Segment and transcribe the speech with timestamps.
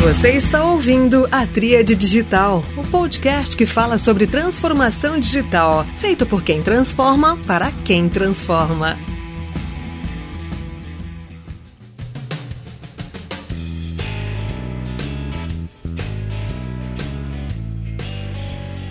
[0.00, 6.42] Você está ouvindo a Tríade Digital, o podcast que fala sobre transformação digital, feito por
[6.42, 8.96] quem transforma para quem transforma.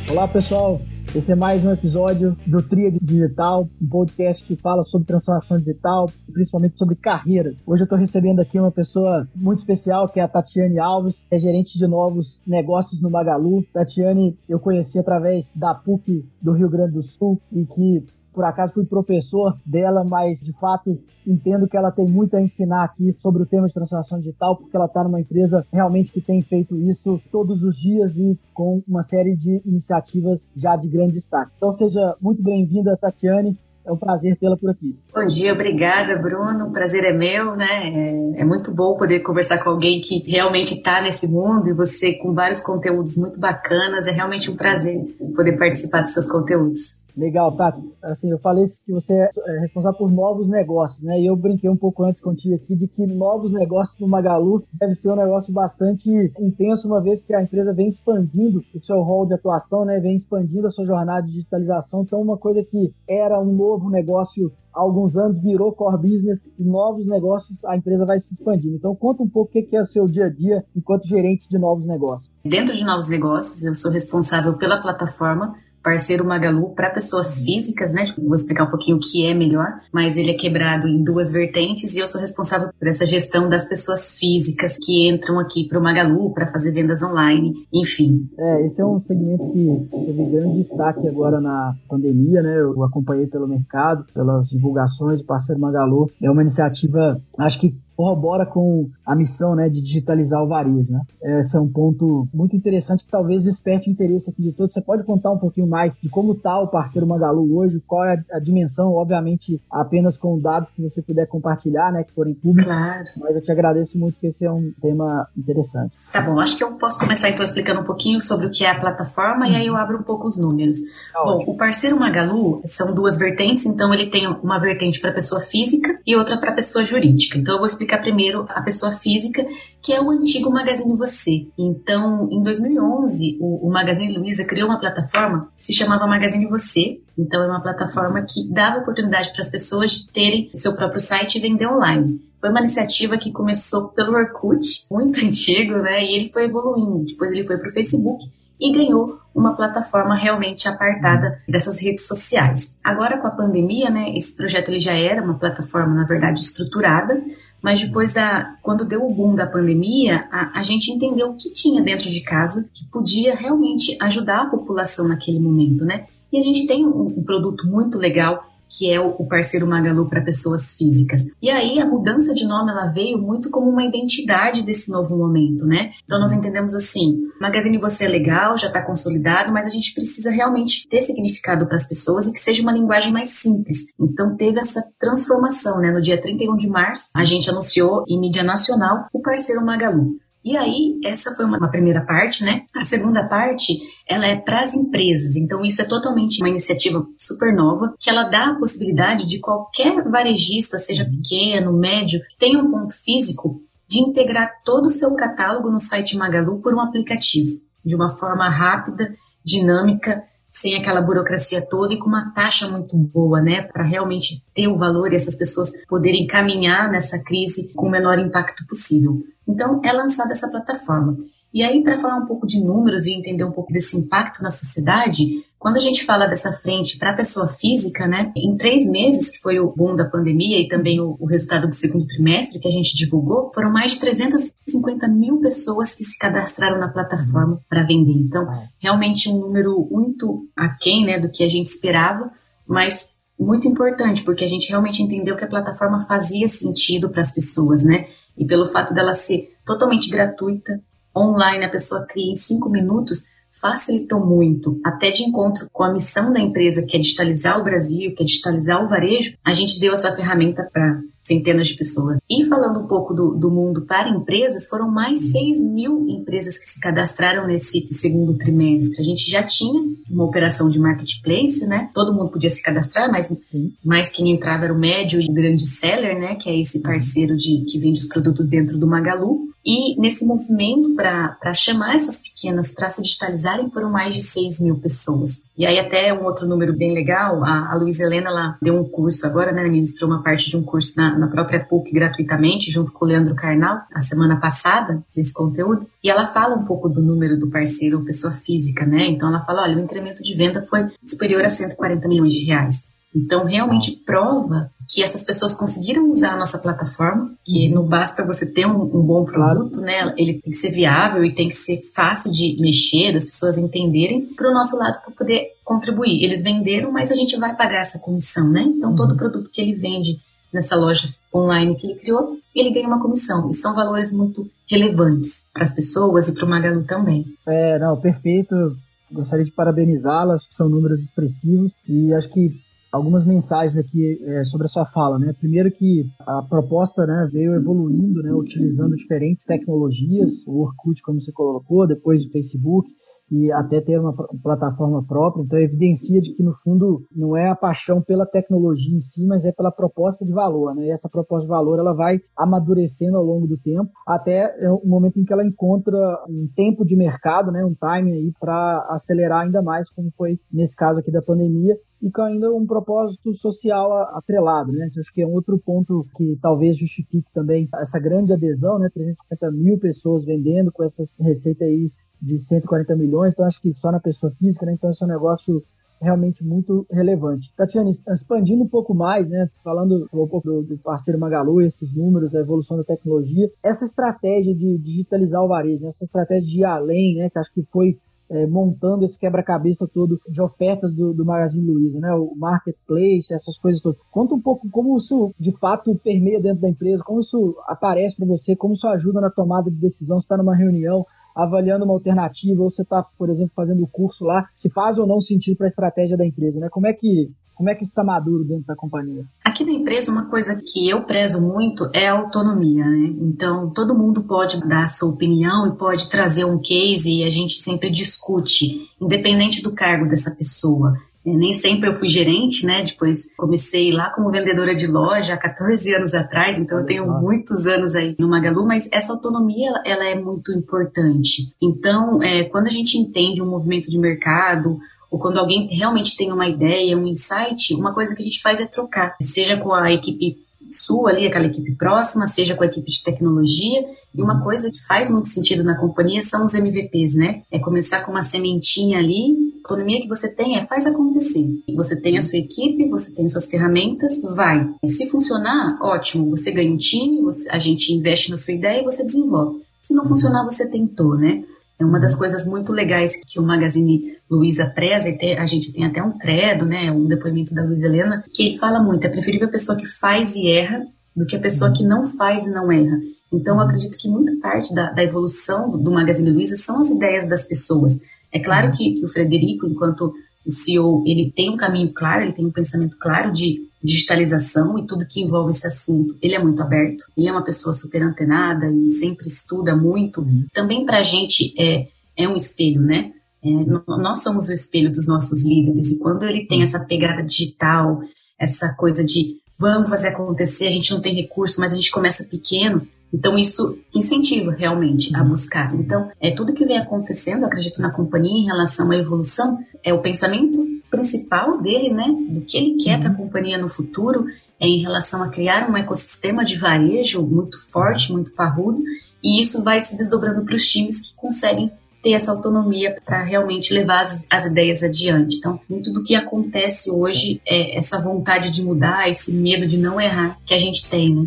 [0.08, 0.80] Olá pessoal,
[1.16, 6.10] esse é mais um episódio do Tríade Digital, um podcast que fala sobre transformação digital,
[6.32, 7.56] principalmente sobre carreira.
[7.66, 11.40] Hoje eu estou recebendo aqui uma pessoa muito especial, que é a Tatiane Alves, é
[11.40, 13.66] gerente de novos negócios no Magalu.
[13.74, 18.74] Tatiane eu conheci através da PUC do Rio Grande do Sul e que por acaso
[18.74, 23.44] fui professor dela, mas de fato entendo que ela tem muito a ensinar aqui sobre
[23.44, 27.22] o tema de transformação digital, porque ela está numa empresa realmente que tem feito isso
[27.32, 31.52] todos os dias e com uma série de iniciativas já de grande destaque.
[31.58, 33.58] Então seja muito bem-vinda, Tatiane.
[33.86, 34.96] É um prazer tê-la por aqui.
[35.12, 36.68] Bom dia, obrigada, Bruno.
[36.68, 37.90] O prazer é meu, né?
[38.36, 42.14] É, é muito bom poder conversar com alguém que realmente está nesse mundo e você
[42.14, 44.06] com vários conteúdos muito bacanas.
[44.06, 45.02] É realmente um prazer
[45.36, 47.00] poder participar dos seus conteúdos.
[47.20, 47.82] Legal, Tati.
[48.02, 51.20] Assim, eu falei que você é responsável por novos negócios, né?
[51.20, 54.96] E eu brinquei um pouco antes contigo aqui de que novos negócios no Magalu deve
[54.96, 59.26] ser um negócio bastante intenso, uma vez que a empresa vem expandindo o seu rol
[59.26, 60.00] de atuação, né?
[60.00, 62.04] Vem expandindo a sua jornada de digitalização.
[62.04, 66.64] Então, uma coisa que era um novo negócio há alguns anos virou core business e
[66.64, 68.76] novos negócios a empresa vai se expandindo.
[68.76, 71.58] Então, conta um pouco o que é o seu dia a dia enquanto gerente de
[71.58, 72.32] novos negócios.
[72.46, 78.04] Dentro de novos negócios, eu sou responsável pela plataforma parceiro Magalu para pessoas físicas, né?
[78.04, 81.32] Tipo, vou explicar um pouquinho o que é melhor, mas ele é quebrado em duas
[81.32, 85.80] vertentes e eu sou responsável por essa gestão das pessoas físicas que entram aqui para
[85.80, 88.30] o Magalu para fazer vendas online, enfim.
[88.38, 92.60] É, esse é um segmento que teve grande destaque agora na pandemia, né?
[92.60, 96.10] Eu acompanhei pelo mercado, pelas divulgações do parceiro Magalu.
[96.22, 100.88] É uma iniciativa, acho que corrobora com a missão né, de digitalizar o varejo.
[100.90, 101.02] Né?
[101.42, 104.74] Esse é um ponto muito interessante que talvez desperte interesse aqui de todos.
[104.74, 108.24] Você pode contar um pouquinho mais de como está o parceiro Magalu hoje, qual é
[108.32, 112.64] a, dimensão, obviamente apenas com dados que você puder compartilhar, né, que forem públicos.
[112.64, 113.04] Claro.
[113.18, 115.92] Mas eu te agradeço muito que esse é um tema interessante.
[116.14, 118.70] Tá bom, acho que eu posso começar então explicando um pouquinho sobre o que é
[118.70, 119.52] a plataforma uhum.
[119.52, 120.78] e aí eu abro um pouco os números.
[121.12, 121.52] Tá bom, ótimo.
[121.52, 126.16] o parceiro Magalu são duas vertentes, então ele tem uma vertente para pessoa física e
[126.16, 127.38] outra para pessoa jurídica.
[127.38, 129.46] Então eu vou explicar explicar primeiro a pessoa física,
[129.82, 131.48] que é o antigo Magazine Você.
[131.58, 137.02] Então, em 2011, o, o Magazine Luiza criou uma plataforma que se chamava Magazine Você.
[137.18, 141.38] Então, é uma plataforma que dava oportunidade para as pessoas de terem seu próprio site
[141.38, 142.22] e vender online.
[142.40, 146.06] Foi uma iniciativa que começou pelo Orkut, muito antigo, né?
[146.06, 147.06] E ele foi evoluindo.
[147.06, 148.30] Depois ele foi para o Facebook
[148.60, 152.78] e ganhou uma plataforma realmente apartada dessas redes sociais.
[152.84, 157.22] Agora com a pandemia, né, esse projeto ele já era uma plataforma na verdade estruturada,
[157.62, 161.52] mas depois da quando deu o boom da pandemia, a, a gente entendeu o que
[161.52, 166.06] tinha dentro de casa que podia realmente ajudar a população naquele momento, né?
[166.32, 170.22] E a gente tem um, um produto muito legal que é o parceiro Magalu para
[170.22, 171.22] pessoas físicas.
[171.42, 175.66] E aí a mudança de nome ela veio muito como uma identidade desse novo momento,
[175.66, 175.92] né?
[176.04, 180.30] Então nós entendemos assim, Magazine Você é legal, já está consolidado, mas a gente precisa
[180.30, 183.88] realmente ter significado para as pessoas e que seja uma linguagem mais simples.
[184.00, 185.92] Então teve essa transformação, né?
[185.92, 190.20] No dia 31 de março, a gente anunciou em mídia nacional o parceiro Magalu.
[190.44, 192.66] E aí, essa foi uma, primeira parte, né?
[192.74, 193.78] A segunda parte,
[194.08, 195.36] ela é para as empresas.
[195.36, 200.04] Então, isso é totalmente uma iniciativa super nova, que ela dá a possibilidade de qualquer
[200.10, 205.80] varejista, seja pequeno, médio, tenha um ponto físico, de integrar todo o seu catálogo no
[205.80, 209.14] site Magalu por um aplicativo, de uma forma rápida,
[209.44, 210.24] dinâmica,
[210.60, 214.76] sem aquela burocracia toda e com uma taxa muito boa, né, para realmente ter o
[214.76, 219.24] valor e essas pessoas poderem caminhar nessa crise com o menor impacto possível.
[219.48, 221.18] Então, é lançada essa plataforma.
[221.54, 224.52] E aí, para falar um pouco de números e entender um pouco desse impacto na
[224.52, 229.30] sociedade, quando a gente fala dessa frente para a pessoa física, né, em três meses,
[229.30, 232.68] que foi o boom da pandemia e também o, o, resultado do segundo trimestre que
[232.68, 237.84] a gente divulgou, foram mais de 350 mil pessoas que se cadastraram na plataforma para
[237.84, 238.14] vender.
[238.14, 238.48] Então,
[238.78, 242.32] realmente um número muito aquém né, do que a gente esperava,
[242.66, 247.34] mas muito importante, porque a gente realmente entendeu que a plataforma fazia sentido para as
[247.34, 248.06] pessoas, né?
[248.38, 250.82] E pelo fato dela ser totalmente gratuita,
[251.16, 253.26] online, a pessoa cria em cinco minutos,
[253.62, 258.14] facilitou muito, até de encontro com a missão da empresa, que é digitalizar o Brasil,
[258.16, 262.18] que é digitalizar o varejo, a gente deu essa ferramenta para centenas de pessoas.
[262.30, 266.66] E falando um pouco do, do mundo para empresas, foram mais 6 mil empresas que
[266.66, 269.02] se cadastraram nesse segundo trimestre.
[269.02, 269.80] A gente já tinha
[270.10, 271.90] uma operação de marketplace, né?
[271.94, 273.36] Todo mundo podia se cadastrar, mas
[273.84, 276.36] mais quem entrava era o médio e o grande seller, né?
[276.36, 279.50] Que é esse parceiro de que vende os produtos dentro do Magalu.
[279.66, 284.78] E nesse movimento para chamar essas pequenas para se digitalizarem foram mais de 6 mil
[284.78, 285.50] pessoas.
[285.58, 288.84] E aí até um outro número bem legal, a, a Luísa Helena ela deu um
[288.84, 292.94] curso agora, né, ministrou uma parte de um curso na, na própria PUC gratuitamente, junto
[292.94, 297.02] com o Leandro Carnal, a semana passada, nesse conteúdo, e ela fala um pouco do
[297.02, 300.88] número do parceiro pessoa física, né, então ela fala, olha, o incremento de venda foi
[301.04, 302.88] superior a 140 milhões de reais.
[303.16, 307.76] Então, realmente prova que essas pessoas conseguiram usar a nossa plataforma, que uhum.
[307.76, 310.14] não basta você ter um, um bom produto, né?
[310.18, 314.26] Ele tem que ser viável e tem que ser fácil de mexer, das pessoas entenderem,
[314.36, 316.24] para o nosso lado para poder contribuir.
[316.24, 318.62] Eles venderam, mas a gente vai pagar essa comissão, né?
[318.62, 319.18] Então, todo uhum.
[319.18, 320.20] produto que ele vende
[320.52, 323.50] nessa loja online que ele criou, ele ganha uma comissão.
[323.50, 327.26] E são valores muito relevantes para as pessoas e para o Magalu também.
[327.48, 328.76] É, não, perfeito.
[329.12, 332.60] Gostaria de parabenizá-las, são números expressivos e acho que
[332.92, 335.34] algumas mensagens aqui é, sobre a sua fala, né?
[335.40, 341.32] Primeiro que a proposta né, veio evoluindo, né, utilizando diferentes tecnologias, o Orkut, como você
[341.32, 342.90] colocou, depois o Facebook,
[343.32, 347.56] e até ter uma plataforma própria, então evidencia de que no fundo não é a
[347.56, 350.88] paixão pela tecnologia em si, mas é pela proposta de valor, né?
[350.88, 354.52] E essa proposta de valor ela vai amadurecendo ao longo do tempo, até
[354.84, 355.98] o momento em que ela encontra
[356.28, 360.76] um tempo de mercado, né, um time aí para acelerar ainda mais, como foi nesse
[360.76, 364.90] caso aqui da pandemia, e com ainda um propósito social atrelado, né?
[364.98, 368.90] Acho que é um outro ponto que talvez justifique também essa grande adesão, né?
[368.94, 371.92] 350 mil pessoas vendendo com essa receita aí
[372.22, 374.74] de 140 milhões, então acho que só na pessoa física, né?
[374.74, 375.64] Então esse é um negócio
[376.02, 377.54] realmente muito relevante.
[377.56, 382.34] Tatiana, expandindo um pouco mais, né, falando um pouco do, do, parceiro Magalu, esses números,
[382.34, 387.16] a evolução da tecnologia, essa estratégia de digitalizar o varejo, essa estratégia de ir além,
[387.16, 387.98] né, que acho que foi
[388.30, 392.14] é, montando esse quebra-cabeça todo de ofertas do, do Magazine Luiza, né?
[392.14, 394.00] O marketplace, essas coisas todas.
[394.12, 398.26] Conta um pouco como isso de fato permeia dentro da empresa, como isso aparece para
[398.26, 401.06] você, como isso ajuda na tomada de decisão, se está numa reunião,
[401.36, 405.08] avaliando uma alternativa, ou você está, por exemplo, fazendo o curso lá, se faz ou
[405.08, 406.70] não sentido para a estratégia da empresa, né?
[406.70, 409.26] Como é que como é que está maduro dentro da companhia?
[409.44, 413.14] Aqui na empresa, uma coisa que eu prezo muito é a autonomia, né?
[413.20, 417.30] Então, todo mundo pode dar a sua opinião e pode trazer um case e a
[417.30, 420.94] gente sempre discute, independente do cargo dessa pessoa.
[421.26, 422.82] É, nem sempre eu fui gerente, né?
[422.82, 427.68] Depois comecei lá como vendedora de loja há 14 anos atrás, então eu tenho muitos
[427.68, 431.54] anos aí no Magalu, mas essa autonomia ela é muito importante.
[431.62, 434.80] Então, é, quando a gente entende um movimento de mercado
[435.10, 438.60] ou quando alguém realmente tem uma ideia, um insight, uma coisa que a gente faz
[438.60, 440.38] é trocar, seja com a equipe
[440.70, 443.86] sua ali, aquela equipe próxima, seja com a equipe de tecnologia.
[444.14, 447.42] E uma coisa que faz muito sentido na companhia são os MVPs, né?
[447.52, 449.36] É começar com uma sementinha ali,
[449.66, 451.48] a autonomia que você tem é faz acontecer.
[451.76, 454.68] Você tem a sua equipe, você tem suas ferramentas, vai.
[454.86, 457.20] Se funcionar, ótimo, você ganha um time,
[457.50, 459.62] a gente investe na sua ideia e você desenvolve.
[459.80, 461.44] Se não funcionar, você tentou, né?
[461.80, 465.86] É uma das coisas muito legais que o Magazine Luiza preza, e a gente tem
[465.86, 469.48] até um credo, né, um depoimento da Luiza Helena, que ele fala muito, é preferível
[469.48, 470.86] a pessoa que faz e erra
[471.16, 473.00] do que a pessoa que não faz e não erra.
[473.32, 476.90] Então, eu acredito que muita parte da, da evolução do, do Magazine Luiza são as
[476.90, 478.00] ideias das pessoas.
[478.32, 480.14] É claro que, que o Frederico, enquanto
[480.46, 484.86] o CEO, ele tem um caminho claro, ele tem um pensamento claro de digitalização e
[484.86, 486.18] tudo que envolve esse assunto.
[486.22, 490.22] Ele é muito aberto, ele é uma pessoa super antenada e sempre estuda muito.
[490.22, 490.46] Uhum.
[490.54, 491.88] Também para a gente é,
[492.18, 493.14] é um espelho, né?
[493.44, 493.50] É,
[493.88, 498.02] nós somos o espelho dos nossos líderes e quando ele tem essa pegada digital,
[498.38, 502.24] essa coisa de vamos fazer acontecer, a gente não tem recurso, mas a gente começa
[502.26, 505.74] pequeno, então, isso incentiva realmente a buscar.
[505.76, 510.02] Então, é tudo que vem acontecendo, acredito na companhia em relação à evolução, é o
[510.02, 512.06] pensamento principal dele, né?
[512.30, 514.26] Do que ele quer para a companhia no futuro,
[514.60, 518.82] é em relação a criar um ecossistema de varejo muito forte, muito parrudo,
[519.24, 523.74] e isso vai se desdobrando para os times que conseguem ter essa autonomia para realmente
[523.74, 525.38] levar as, as, ideias adiante.
[525.38, 530.00] Então, muito do que acontece hoje é essa vontade de mudar, esse medo de não
[530.00, 531.26] errar que a gente tem, né?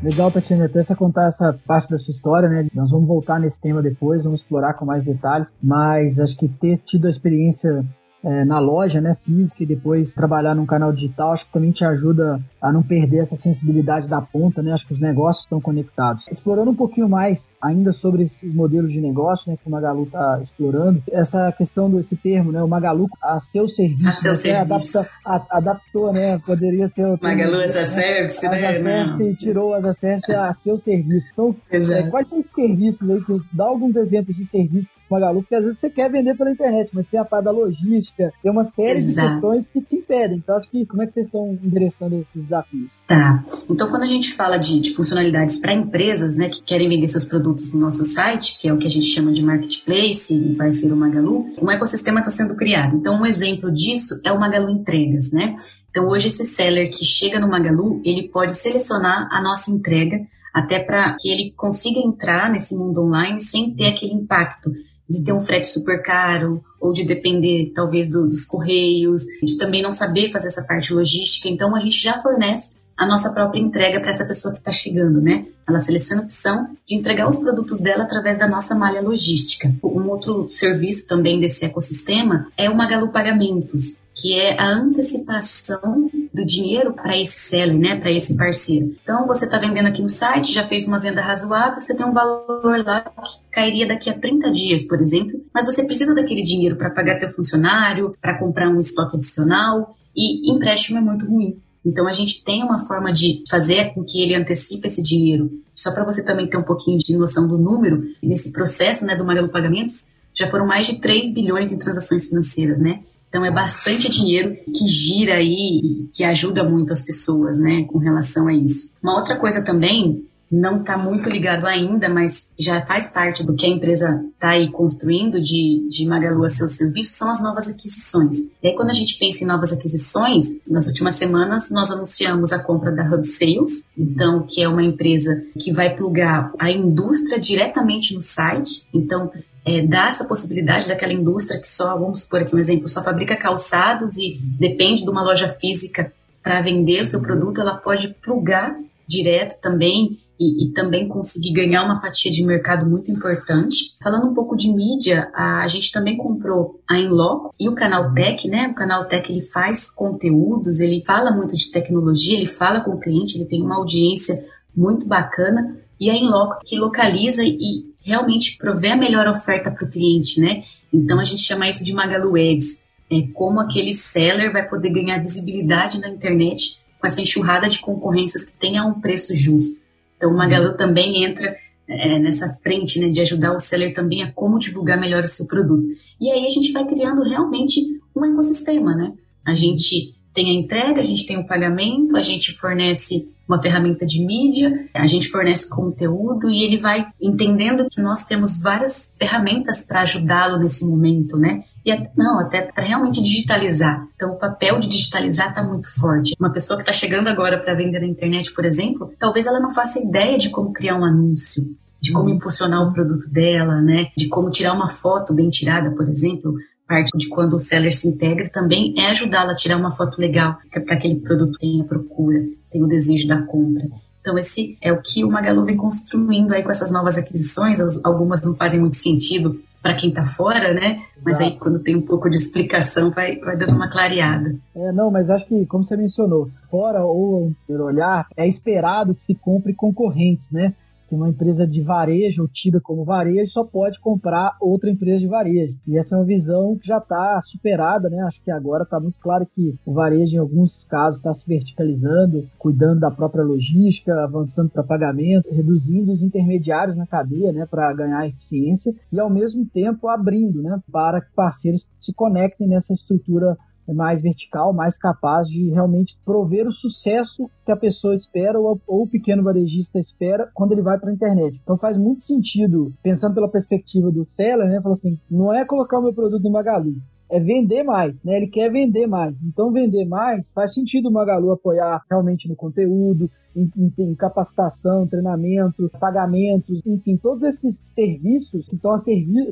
[0.00, 2.68] Legal, Tatiana, até você contar essa parte da sua história, né?
[2.72, 6.78] Nós vamos voltar nesse tema depois, vamos explorar com mais detalhes, mas acho que ter
[6.78, 7.84] tido a experiência
[8.24, 11.84] é, na loja, né, física e depois trabalhar num canal digital, acho que também te
[11.84, 14.72] ajuda a não perder essa sensibilidade da ponta, né?
[14.72, 16.26] Acho que os negócios estão conectados.
[16.28, 20.40] Explorando um pouquinho mais ainda sobre esses modelos de negócio, né, que o Magalu está
[20.42, 24.98] explorando, essa questão desse termo, né, o Magalu a seu serviço, a seu né, serviço.
[24.98, 28.66] Adapta, a, adaptou, né, poderia ser o termo, Magalu as a service, né?
[28.66, 31.30] As a service tirou as a service a seu serviço.
[31.32, 33.24] Então, é, quais são os serviços aí?
[33.24, 36.90] Que, dá alguns exemplos de serviços Magalu, porque às vezes você quer vender pela internet,
[36.92, 39.28] mas tem a parte da logística logística, tem uma série Exato.
[39.28, 40.38] de questões que te impedem.
[40.38, 42.88] Então, acho que como é que vocês estão endereçando esses desafios?
[43.06, 43.44] Tá.
[43.68, 47.24] Então, quando a gente fala de, de funcionalidades para empresas, né, que querem vender seus
[47.24, 50.96] produtos no nosso site, que é o que a gente chama de marketplace e parceiro
[50.96, 52.96] Magalu, um ecossistema está sendo criado.
[52.96, 55.54] Então, um exemplo disso é o Magalu Entregas, né?
[55.90, 60.20] Então, hoje esse seller que chega no Magalu, ele pode selecionar a nossa entrega
[60.52, 64.70] até para que ele consiga entrar nesse mundo online sem ter aquele impacto
[65.08, 69.82] de ter um frete super caro ou de depender talvez do, dos correios, de também
[69.82, 71.48] não saber fazer essa parte logística.
[71.48, 75.20] Então a gente já fornece a nossa própria entrega para essa pessoa que está chegando,
[75.20, 75.46] né?
[75.68, 79.72] Ela seleciona a opção de entregar os produtos dela através da nossa malha logística.
[79.84, 86.07] Um outro serviço também desse ecossistema é o Magalu Pagamentos, que é a antecipação
[86.38, 88.94] do dinheiro para esse seller, né, para esse parceiro.
[89.02, 92.12] Então, você está vendendo aqui no site, já fez uma venda razoável, você tem um
[92.12, 96.76] valor lá que cairia daqui a 30 dias, por exemplo, mas você precisa daquele dinheiro
[96.76, 101.60] para pagar teu funcionário, para comprar um estoque adicional, e empréstimo é muito ruim.
[101.84, 105.50] Então a gente tem uma forma de fazer com que ele antecipe esse dinheiro.
[105.74, 109.24] Só para você também ter um pouquinho de noção do número, nesse processo né, do
[109.24, 113.00] Magalu Pagamentos, já foram mais de 3 bilhões em transações financeiras, né?
[113.28, 118.48] Então é bastante dinheiro que gira aí, que ajuda muito as pessoas, né, com relação
[118.48, 118.94] a isso.
[119.02, 123.66] Uma outra coisa também não está muito ligado ainda, mas já faz parte do que
[123.66, 128.48] a empresa está aí construindo de, de Magalu a seus serviços, são as novas aquisições.
[128.62, 132.58] E aí, quando a gente pensa em novas aquisições, nas últimas semanas nós anunciamos a
[132.58, 138.14] compra da Hub Sales, então, que é uma empresa que vai plugar a indústria diretamente
[138.14, 138.88] no site.
[138.94, 139.30] Então,
[139.68, 143.36] é, dá essa possibilidade daquela indústria que só, vamos supor aqui um exemplo, só fabrica
[143.36, 148.74] calçados e depende de uma loja física para vender o seu produto, ela pode plugar
[149.06, 153.96] direto também e, e, também conseguir ganhar uma fatia de mercado muito importante.
[154.00, 158.14] Falando um pouco de mídia, a, a gente também comprou a Inloco e o Canal
[158.14, 158.68] Tech, né?
[158.68, 163.00] O Canal Tech ele faz conteúdos, ele fala muito de tecnologia, ele fala com o
[163.00, 164.46] cliente, ele tem uma audiência
[164.76, 165.76] muito bacana.
[165.98, 170.64] E a Inloco que localiza e realmente provê a melhor oferta para o cliente, né?
[170.92, 172.84] Então a gente chama isso de Magalu Ads.
[173.10, 178.44] É como aquele seller vai poder ganhar visibilidade na internet com essa enxurrada de concorrências
[178.44, 179.86] que tem a um preço justo.
[180.16, 181.56] Então, o Magalu também entra
[181.88, 185.46] é, nessa frente né, de ajudar o seller também a como divulgar melhor o seu
[185.46, 185.88] produto.
[186.20, 187.80] E aí a gente vai criando realmente
[188.14, 189.12] um ecossistema, né?
[189.46, 194.04] A gente tem a entrega, a gente tem o pagamento, a gente fornece uma ferramenta
[194.04, 199.82] de mídia, a gente fornece conteúdo e ele vai entendendo que nós temos várias ferramentas
[199.82, 201.64] para ajudá-lo nesse momento, né?
[201.84, 204.06] E até, não, até para realmente digitalizar.
[204.14, 206.34] Então, o papel de digitalizar está muito forte.
[206.38, 209.70] Uma pessoa que está chegando agora para vender na internet, por exemplo, talvez ela não
[209.70, 211.62] faça ideia de como criar um anúncio,
[211.98, 212.34] de como uhum.
[212.34, 214.08] impulsionar o produto dela, né?
[214.16, 216.52] De como tirar uma foto bem tirada, por exemplo.
[216.86, 220.56] Parte de quando o seller se integra também é ajudá-la a tirar uma foto legal,
[220.72, 223.86] é para aquele produto tenha procura, tenha o desejo da compra.
[224.20, 227.80] Então, esse é o que o Magalu vem construindo aí com essas novas aquisições.
[228.04, 231.02] Algumas não fazem muito sentido para quem está fora, né?
[231.24, 234.54] Mas aí quando tem um pouco de explicação vai, vai dando uma clareada.
[234.74, 239.22] É, não, mas acho que, como você mencionou, fora ou pelo olhar, é esperado que
[239.22, 240.74] se compre concorrentes, né?
[241.08, 245.26] Que uma empresa de varejo, ou tida como varejo, só pode comprar outra empresa de
[245.26, 245.76] varejo.
[245.86, 248.20] E essa é uma visão que já está superada, né?
[248.22, 252.46] Acho que agora está muito claro que o varejo, em alguns casos, está se verticalizando,
[252.58, 258.28] cuidando da própria logística, avançando para pagamento, reduzindo os intermediários na cadeia, né, para ganhar
[258.28, 263.56] eficiência e, ao mesmo tempo, abrindo, né, para que parceiros se conectem nessa estrutura
[263.92, 269.02] mais vertical, mais capaz de realmente prover o sucesso que a pessoa espera ou, ou
[269.02, 271.60] o pequeno varejista espera quando ele vai para a internet.
[271.62, 274.80] Então faz muito sentido, pensando pela perspectiva do seller, né?
[274.80, 276.96] Falar assim, não é colocar o meu produto no Magalu,
[277.30, 278.36] é vender mais, né?
[278.36, 279.42] Ele quer vender mais.
[279.42, 285.06] Então, vender mais faz sentido o Magalu apoiar realmente no conteúdo, em, em, em capacitação,
[285.06, 288.92] treinamento, pagamentos, enfim, todos esses serviços que estão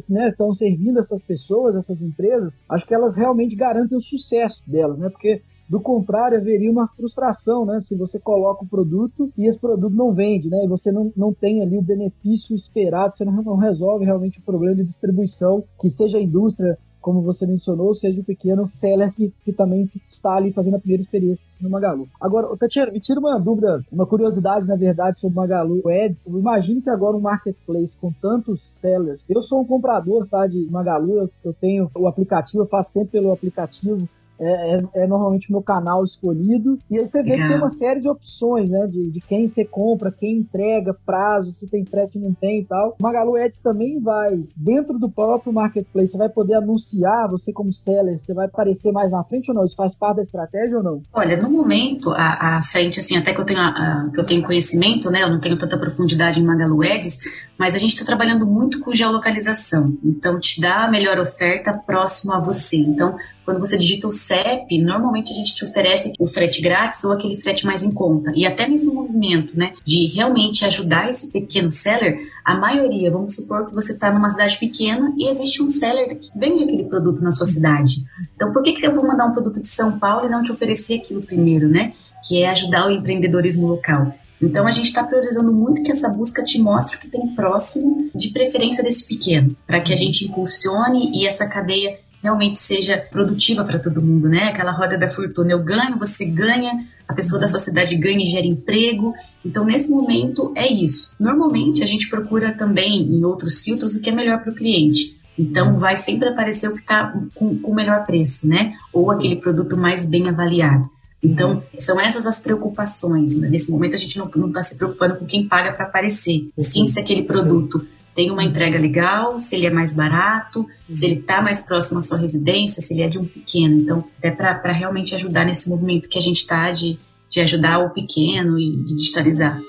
[0.09, 0.33] né?
[0.55, 2.53] Servindo essas pessoas, essas empresas.
[2.69, 5.09] Acho que elas realmente garantem o sucesso delas, né?
[5.11, 7.81] Porque do contrário, haveria uma frustração, né?
[7.81, 10.65] Se você coloca o produto e esse produto não vende, né?
[10.65, 14.43] E você não, não tem ali o benefício esperado, você não, não resolve realmente o
[14.43, 19.33] problema de distribuição, que seja a indústria como você mencionou, seja o pequeno seller que,
[19.45, 22.09] que também está ali fazendo a primeira experiência no Magalu.
[22.21, 26.27] Agora, Tatiana, me tira uma dúvida, uma curiosidade, na verdade, sobre o Magalu Ads.
[26.27, 30.69] Eu imagino que agora um marketplace com tantos sellers, eu sou um comprador, tá, de
[30.69, 34.09] Magalu, eu, eu tenho o aplicativo, eu faço sempre pelo aplicativo,
[34.39, 36.79] é, é, é normalmente meu canal escolhido.
[36.91, 38.87] E aí você vê que tem uma série de opções, né?
[38.87, 42.97] De, de quem você compra, quem entrega, prazo, se tem frete não tem e tal.
[43.01, 47.73] O Magalu Ads também vai, dentro do próprio marketplace, você vai poder anunciar, você como
[47.73, 49.65] seller, você vai aparecer mais na frente ou não?
[49.65, 51.03] Isso faz parte da estratégia ou não?
[51.13, 54.25] Olha, no momento, a, a frente, assim, até que eu tenho, a, a, que eu
[54.25, 55.23] tenho conhecimento, né?
[55.23, 57.19] Eu não tenho tanta profundidade em Magalu Ads,
[57.59, 59.97] mas a gente está trabalhando muito com geolocalização.
[60.05, 62.77] Então, te dá a melhor oferta próximo a você.
[62.77, 67.13] Então, quando você digita o CEP, normalmente a gente te oferece o frete grátis ou
[67.13, 68.33] aquele frete mais em conta.
[68.35, 73.67] E até nesse movimento, né, de realmente ajudar esse pequeno seller, a maioria, vamos supor
[73.67, 77.31] que você está numa cidade pequena e existe um seller que vende aquele produto na
[77.31, 78.03] sua cidade.
[78.35, 80.51] Então, por que, que eu vou mandar um produto de São Paulo e não te
[80.51, 81.93] oferecer aquilo primeiro, né?
[82.27, 84.13] Que é ajudar o empreendedorismo local.
[84.41, 88.11] Então a gente está priorizando muito que essa busca te mostre o que tem próximo,
[88.15, 93.65] de preferência desse pequeno, para que a gente impulsione e essa cadeia realmente seja produtiva
[93.65, 94.49] para todo mundo, né?
[94.49, 96.73] Aquela roda da fortuna, eu ganho, você ganha,
[97.07, 99.15] a pessoa da sua cidade ganha e gera emprego.
[99.45, 101.15] Então, nesse momento, é isso.
[101.21, 105.21] Normalmente, a gente procura também, em outros filtros, o que é melhor para o cliente.
[105.39, 108.75] Então, vai sempre aparecer o que está com o melhor preço, né?
[108.93, 110.91] Ou aquele produto mais bem avaliado.
[111.27, 113.35] Então, são essas as preocupações.
[113.35, 113.49] Né?
[113.49, 116.49] Nesse momento, a gente não está se preocupando com quem paga para aparecer.
[116.57, 121.17] Sim, se aquele produto tem uma entrega legal, se ele é mais barato, se ele
[121.17, 123.77] está mais próximo à sua residência, se ele é de um pequeno.
[123.77, 127.91] Então, é para realmente ajudar nesse movimento que a gente está de, de ajudar o
[127.91, 129.61] pequeno e de digitalizar.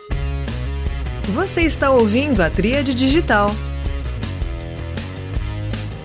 [1.34, 3.54] Você está ouvindo a Tríade Digital.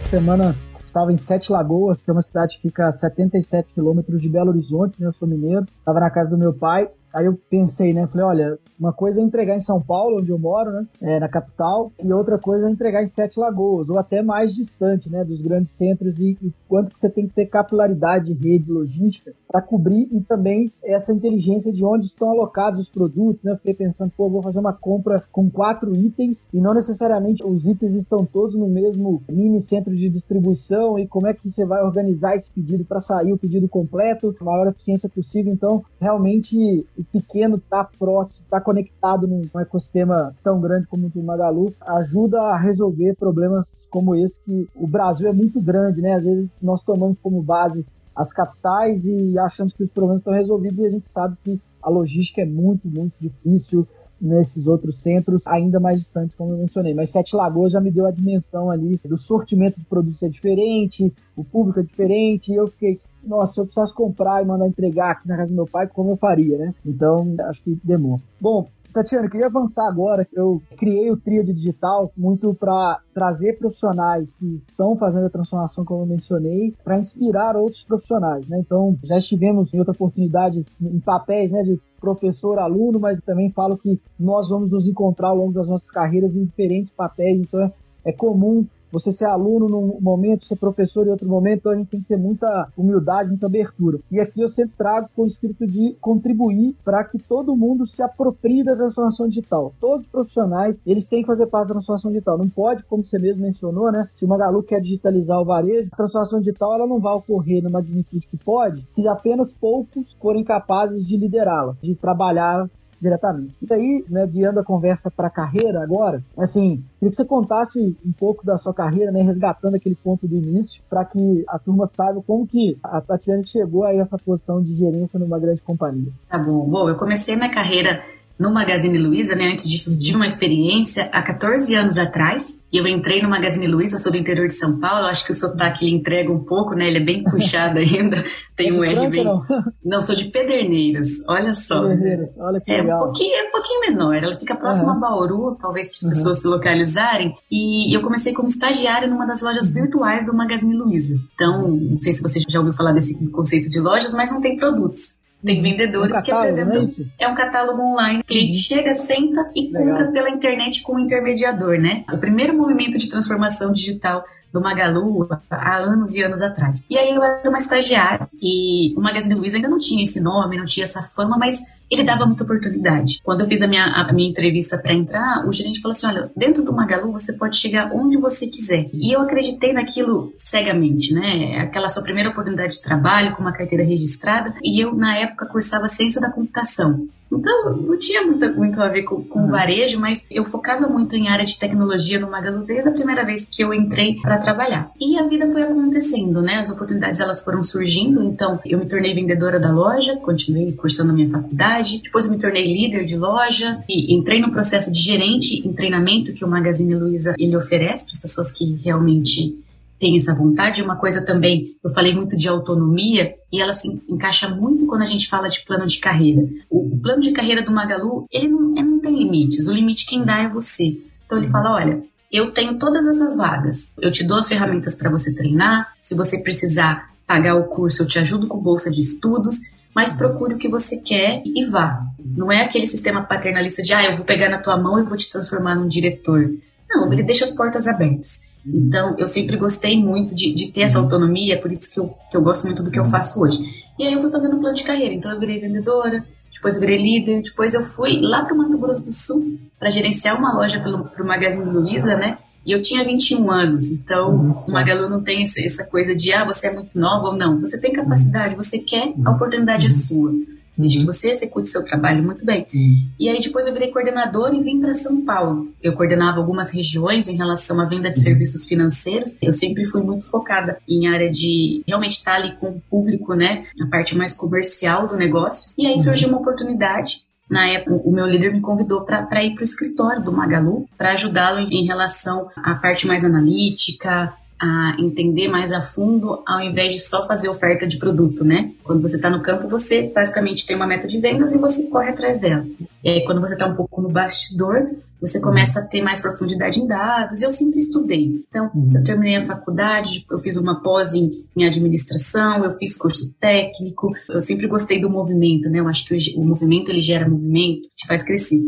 [0.00, 0.56] Semana
[0.92, 4.50] estava em Sete Lagoas, que é uma cidade que fica a 77 quilômetros de Belo
[4.50, 5.08] Horizonte, né?
[5.08, 5.66] Eu sou mineiro.
[5.78, 8.06] Estava na casa do meu pai Aí eu pensei, né?
[8.06, 10.86] Falei, olha, uma coisa é entregar em São Paulo, onde eu moro, né?
[11.00, 15.10] É, na capital, e outra coisa é entregar em Sete Lagoas, ou até mais distante,
[15.10, 15.24] né?
[15.24, 19.32] Dos grandes centros e, e quanto que você tem que ter capilaridade de rede logística
[19.46, 23.54] para cobrir e também essa inteligência de onde estão alocados os produtos, né?
[23.56, 27.94] Fiquei pensando, pô, vou fazer uma compra com quatro itens e não necessariamente os itens
[27.94, 32.34] estão todos no mesmo mini centro de distribuição e como é que você vai organizar
[32.34, 35.52] esse pedido para sair o pedido completo, a maior eficiência possível.
[35.52, 42.40] Então, realmente pequeno tá próximo, tá conectado num ecossistema tão grande como o Magalu, ajuda
[42.40, 46.14] a resolver problemas como esse que o Brasil é muito grande, né?
[46.14, 47.84] Às vezes nós tomamos como base
[48.14, 51.88] as capitais e achamos que os problemas estão resolvidos e a gente sabe que a
[51.88, 53.86] logística é muito, muito difícil
[54.22, 56.94] nesses outros centros ainda mais distantes, como eu mencionei.
[56.94, 61.12] Mas Sete Lagoas já me deu a dimensão ali do sortimento de produtos é diferente,
[61.34, 65.12] o público é diferente, e eu fiquei, nossa, se eu precisasse comprar e mandar entregar
[65.12, 66.74] aqui na casa do meu pai, como eu faria, né?
[66.84, 68.28] Então, acho que demonstra.
[68.40, 70.28] Bom, Tatiana, eu queria avançar agora.
[70.32, 76.02] Eu criei o Tríade Digital muito para trazer profissionais que estão fazendo a transformação, como
[76.02, 78.46] eu mencionei, para inspirar outros profissionais.
[78.46, 78.58] Né?
[78.60, 83.78] Então, já estivemos em outra oportunidade em papéis né, de professor, aluno, mas também falo
[83.78, 87.40] que nós vamos nos encontrar ao longo das nossas carreiras em diferentes papéis.
[87.40, 87.72] Então,
[88.04, 91.88] é comum você ser aluno num momento, ser professor em outro momento, então a gente
[91.88, 93.98] tem que ter muita humildade, muita abertura.
[94.10, 98.02] E aqui eu sempre trago com o espírito de contribuir para que todo mundo se
[98.02, 99.72] aproprie da transformação digital.
[99.80, 102.38] Todos os profissionais, eles têm que fazer parte da transformação digital.
[102.38, 104.08] Não pode, como você mesmo mencionou, né?
[104.14, 107.70] Se o Magalu quer digitalizar o varejo, a transformação digital ela não vai ocorrer na
[107.70, 112.68] magnitude que pode se apenas poucos forem capazes de liderá-la, de trabalhar
[113.02, 113.54] diretamente.
[113.60, 117.96] E aí, né, guiando a conversa para a carreira agora, assim, queria que você contasse
[118.06, 121.86] um pouco da sua carreira, né, resgatando aquele ponto do início, para que a turma
[121.86, 126.12] saiba como que a Tatiana chegou a essa posição de gerência numa grande companhia.
[126.28, 126.64] Tá bom.
[126.68, 128.00] Bom, eu comecei minha carreira
[128.38, 129.52] no Magazine Luiza, né?
[129.52, 132.62] Antes disso, de uma experiência há 14 anos atrás.
[132.72, 135.32] E eu entrei no Magazine Luiza, eu sou do interior de São Paulo, acho que
[135.32, 136.88] o sotaque ele entrega um pouco, né?
[136.88, 138.16] Ele é bem puxado ainda,
[138.56, 139.24] tem um R bem...
[139.24, 139.42] Não?
[139.84, 141.82] não, sou de Pederneiras, olha só.
[141.82, 143.02] Pederneiras, olha que é legal.
[143.02, 144.96] Um pouquinho, é um pouquinho menor, ela fica próxima uhum.
[144.96, 146.10] a Bauru, talvez para as uhum.
[146.10, 147.34] pessoas se localizarem.
[147.50, 149.82] E eu comecei como estagiária numa das lojas uhum.
[149.82, 151.14] virtuais do Magazine Luiza.
[151.34, 154.56] Então, não sei se você já ouviu falar desse conceito de lojas, mas não tem
[154.56, 155.21] produtos.
[155.44, 155.62] Tem uhum.
[155.62, 157.06] vendedores um catálogo, que apresentam.
[157.18, 158.20] É, é, um catálogo online.
[158.20, 158.62] O cliente uhum.
[158.62, 159.96] chega, senta e Legal.
[159.96, 162.04] compra pela internet com o intermediador, né?
[162.12, 166.84] O primeiro movimento de transformação digital do Magalu há anos e anos atrás.
[166.88, 170.58] E aí eu era uma estagiária e o Magazine Luiza ainda não tinha esse nome,
[170.58, 171.58] não tinha essa fama, mas
[171.92, 173.20] ele dava muita oportunidade.
[173.22, 176.30] Quando eu fiz a minha, a minha entrevista para entrar, o gerente falou assim: olha,
[176.36, 178.88] dentro do Magalu você pode chegar onde você quiser.
[178.92, 181.58] E eu acreditei naquilo cegamente, né?
[181.60, 184.54] Aquela sua primeira oportunidade de trabalho com uma carteira registrada.
[184.62, 187.06] E eu, na época, cursava ciência da computação.
[187.32, 189.48] Então, não tinha muito, muito a ver com, com uhum.
[189.48, 193.48] varejo, mas eu focava muito em área de tecnologia no Magalu desde a primeira vez
[193.50, 194.90] que eu entrei para trabalhar.
[195.00, 196.56] E a vida foi acontecendo, né?
[196.56, 201.14] As oportunidades elas foram surgindo, então eu me tornei vendedora da loja, continuei cursando a
[201.14, 205.72] minha faculdade, depois me tornei líder de loja e entrei no processo de gerente em
[205.72, 209.56] treinamento que o Magazine Luiza ele oferece para as pessoas que realmente
[210.02, 210.82] tem essa vontade.
[210.82, 215.06] Uma coisa também, eu falei muito de autonomia e ela se encaixa muito quando a
[215.06, 216.42] gente fala de plano de carreira.
[216.68, 219.68] O plano de carreira do Magalu, ele não, ele não tem limites.
[219.68, 221.00] O limite quem dá é você.
[221.24, 223.94] Então ele fala, olha, eu tenho todas essas vagas.
[224.00, 225.92] Eu te dou as ferramentas para você treinar.
[226.00, 229.56] Se você precisar pagar o curso, eu te ajudo com bolsa de estudos.
[229.94, 232.02] Mas procure o que você quer e vá.
[232.18, 235.16] Não é aquele sistema paternalista de, ah, eu vou pegar na tua mão e vou
[235.16, 236.50] te transformar num diretor.
[236.88, 238.52] Não, ele deixa as portas abertas.
[238.64, 242.36] Então, eu sempre gostei muito de, de ter essa autonomia, por isso que eu, que
[242.36, 243.58] eu gosto muito do que eu faço hoje.
[243.98, 245.14] E aí eu fui fazendo um plano de carreira.
[245.14, 248.78] Então, eu virei vendedora, depois eu virei líder, depois eu fui lá para o Mato
[248.78, 252.38] Grosso do Sul para gerenciar uma loja para o Magazine Luiza, né?
[252.64, 254.64] E eu tinha 21 anos, então uhum.
[254.68, 257.60] o Magalu não tem essa coisa de, ah, você é muito nova ou não.
[257.60, 259.96] Você tem capacidade, você quer, a oportunidade é uhum.
[259.96, 260.32] sua.
[260.76, 261.12] Desde que uhum.
[261.12, 262.66] você execute seu trabalho muito bem.
[262.72, 263.08] Uhum.
[263.18, 265.68] E aí depois eu virei coordenadora e vim para São Paulo.
[265.82, 268.24] Eu coordenava algumas regiões em relação à venda de uhum.
[268.24, 269.36] serviços financeiros.
[269.42, 273.62] Eu sempre fui muito focada em área de realmente estar ali com o público, né?
[273.82, 275.72] A parte mais comercial do negócio.
[275.76, 277.22] E aí surgiu uma oportunidade
[277.52, 281.12] na época, o meu líder me convidou para ir para o escritório do Magalu para
[281.12, 287.00] ajudá-lo em relação à parte mais analítica, a entender mais a fundo ao invés de
[287.00, 288.70] só fazer oferta de produto, né?
[288.84, 292.10] Quando você está no campo, você basicamente tem uma meta de vendas e você corre
[292.10, 292.64] atrás dela.
[293.02, 294.88] E aí, quando você está um pouco no bastidor,
[295.20, 297.42] você começa a ter mais profundidade em dados.
[297.42, 298.44] Eu sempre estudei.
[298.48, 298.92] Então, uhum.
[298.94, 304.12] eu terminei a faculdade, eu fiz uma pós em, em, administração, eu fiz curso técnico.
[304.28, 305.80] Eu sempre gostei do movimento, né?
[305.80, 308.60] Eu acho que o, o movimento ele gera movimento, te faz crescer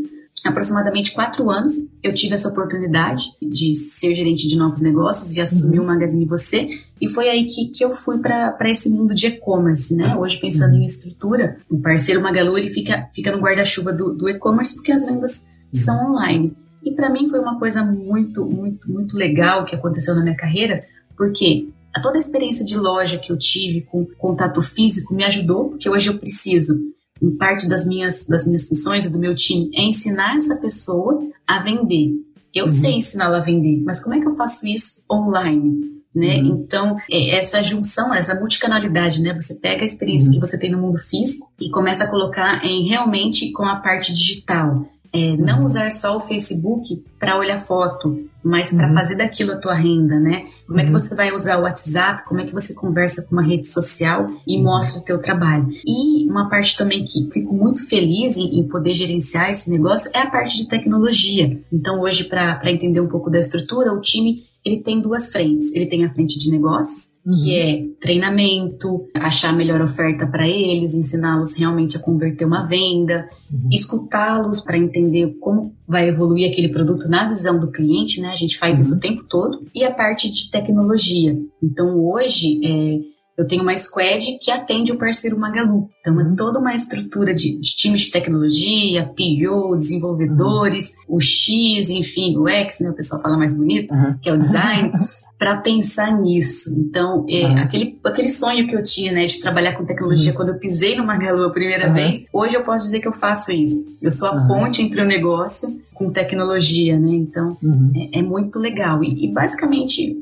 [0.45, 5.79] aproximadamente quatro anos, eu tive essa oportunidade de ser gerente de novos negócios e assumir
[5.79, 5.85] uhum.
[5.85, 6.69] o Magazine Você.
[7.01, 10.15] E foi aí que, que eu fui para esse mundo de e-commerce, né?
[10.17, 10.83] Hoje, pensando uhum.
[10.83, 15.05] em estrutura, o parceiro Magalu ele fica, fica no guarda-chuva do, do e-commerce porque as
[15.05, 15.81] vendas uhum.
[15.81, 16.57] são online.
[16.85, 20.85] E para mim foi uma coisa muito, muito, muito legal que aconteceu na minha carreira,
[21.17, 25.71] porque a toda a experiência de loja que eu tive com contato físico me ajudou,
[25.71, 26.94] porque hoje eu preciso
[27.39, 31.63] parte das minhas, das minhas funções e do meu time é ensinar essa pessoa a
[31.63, 32.13] vender.
[32.55, 32.69] Eu uhum.
[32.69, 35.95] sei ensiná-la a vender, mas como é que eu faço isso online?
[36.15, 36.37] Né?
[36.37, 36.63] Uhum.
[36.65, 39.35] Então, é, essa junção, essa multicanalidade, né?
[39.35, 40.35] Você pega a experiência uhum.
[40.35, 44.15] que você tem no mundo físico e começa a colocar em realmente com a parte
[44.15, 44.89] digital.
[45.13, 45.65] É, não uhum.
[45.65, 48.95] usar só o Facebook para olhar foto, mas para uhum.
[48.95, 50.45] fazer daquilo a tua renda, né?
[50.67, 50.99] Como é que uhum.
[50.99, 52.29] você vai usar o WhatsApp?
[52.29, 54.65] Como é que você conversa com uma rede social e uhum.
[54.65, 55.67] mostra o teu trabalho?
[55.87, 60.19] E uma parte também que fico muito feliz em, em poder gerenciar esse negócio é
[60.19, 61.59] a parte de tecnologia.
[61.73, 65.75] Então hoje para entender um pouco da estrutura, o time ele tem duas frentes.
[65.75, 67.33] Ele tem a frente de negócios, uhum.
[67.35, 73.29] que é treinamento, achar a melhor oferta para eles, ensiná-los realmente a converter uma venda,
[73.53, 73.69] uhum.
[73.71, 78.29] escutá-los para entender como vai evoluir aquele produto na visão do cliente, né?
[78.29, 78.83] A gente faz uhum.
[78.83, 79.63] isso o tempo todo.
[79.75, 81.37] E a parte de tecnologia.
[81.63, 85.89] Então hoje é eu tenho uma squad que atende o parceiro Magalu.
[86.01, 91.17] Então, é toda uma estrutura de, de times de tecnologia, PO, desenvolvedores, uhum.
[91.17, 92.91] o X, enfim, o X, né?
[92.91, 94.17] O pessoal fala mais bonito, uhum.
[94.23, 94.93] que é o design,
[95.45, 96.75] para pensar nisso.
[96.79, 97.59] Então, é, uhum.
[97.59, 101.05] aquele, aquele sonho que eu tinha, né, de trabalhar com tecnologia quando eu pisei no
[101.05, 103.95] Magalu a primeira vez, hoje eu posso dizer que eu faço isso.
[104.01, 107.11] Eu sou a ponte entre o negócio com tecnologia, né?
[107.11, 107.93] Então, uhum.
[107.95, 109.05] é, é, muito legal.
[109.05, 110.19] E, e basicamente,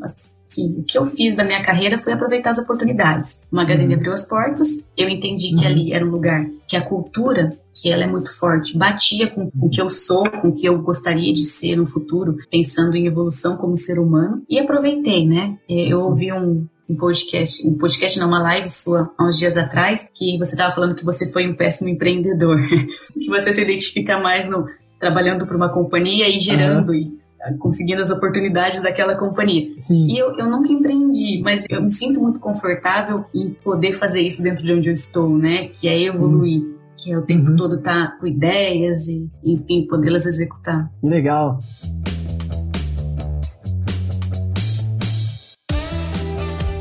[0.53, 3.43] Sim, o que eu fiz da minha carreira foi aproveitar as oportunidades.
[3.51, 3.99] O Magazine uhum.
[3.99, 5.71] abriu as portas, eu entendi que uhum.
[5.71, 9.71] ali era um lugar que a cultura, que ela é muito forte, batia com o
[9.71, 13.57] que eu sou, com o que eu gostaria de ser no futuro, pensando em evolução
[13.57, 15.57] como ser humano, e aproveitei, né?
[15.67, 19.57] É, eu ouvi um, um podcast, um podcast não, uma live sua há uns dias
[19.57, 22.59] atrás, que você estava falando que você foi um péssimo empreendedor,
[23.19, 24.67] que você se identifica mais no
[25.01, 26.95] trabalhando para uma companhia e gerando uhum.
[26.95, 27.19] e
[27.59, 29.73] conseguindo as oportunidades daquela companhia.
[29.79, 30.07] Sim.
[30.07, 34.43] E eu, eu nunca empreendi, mas eu me sinto muito confortável em poder fazer isso
[34.43, 35.69] dentro de onde eu estou, né?
[35.69, 36.61] Que é evoluir.
[36.61, 36.75] Sim.
[36.97, 37.57] Que é o tempo uhum.
[37.57, 40.89] todo estar tá com ideias e, enfim, podê-las executar.
[41.01, 41.59] Que legal.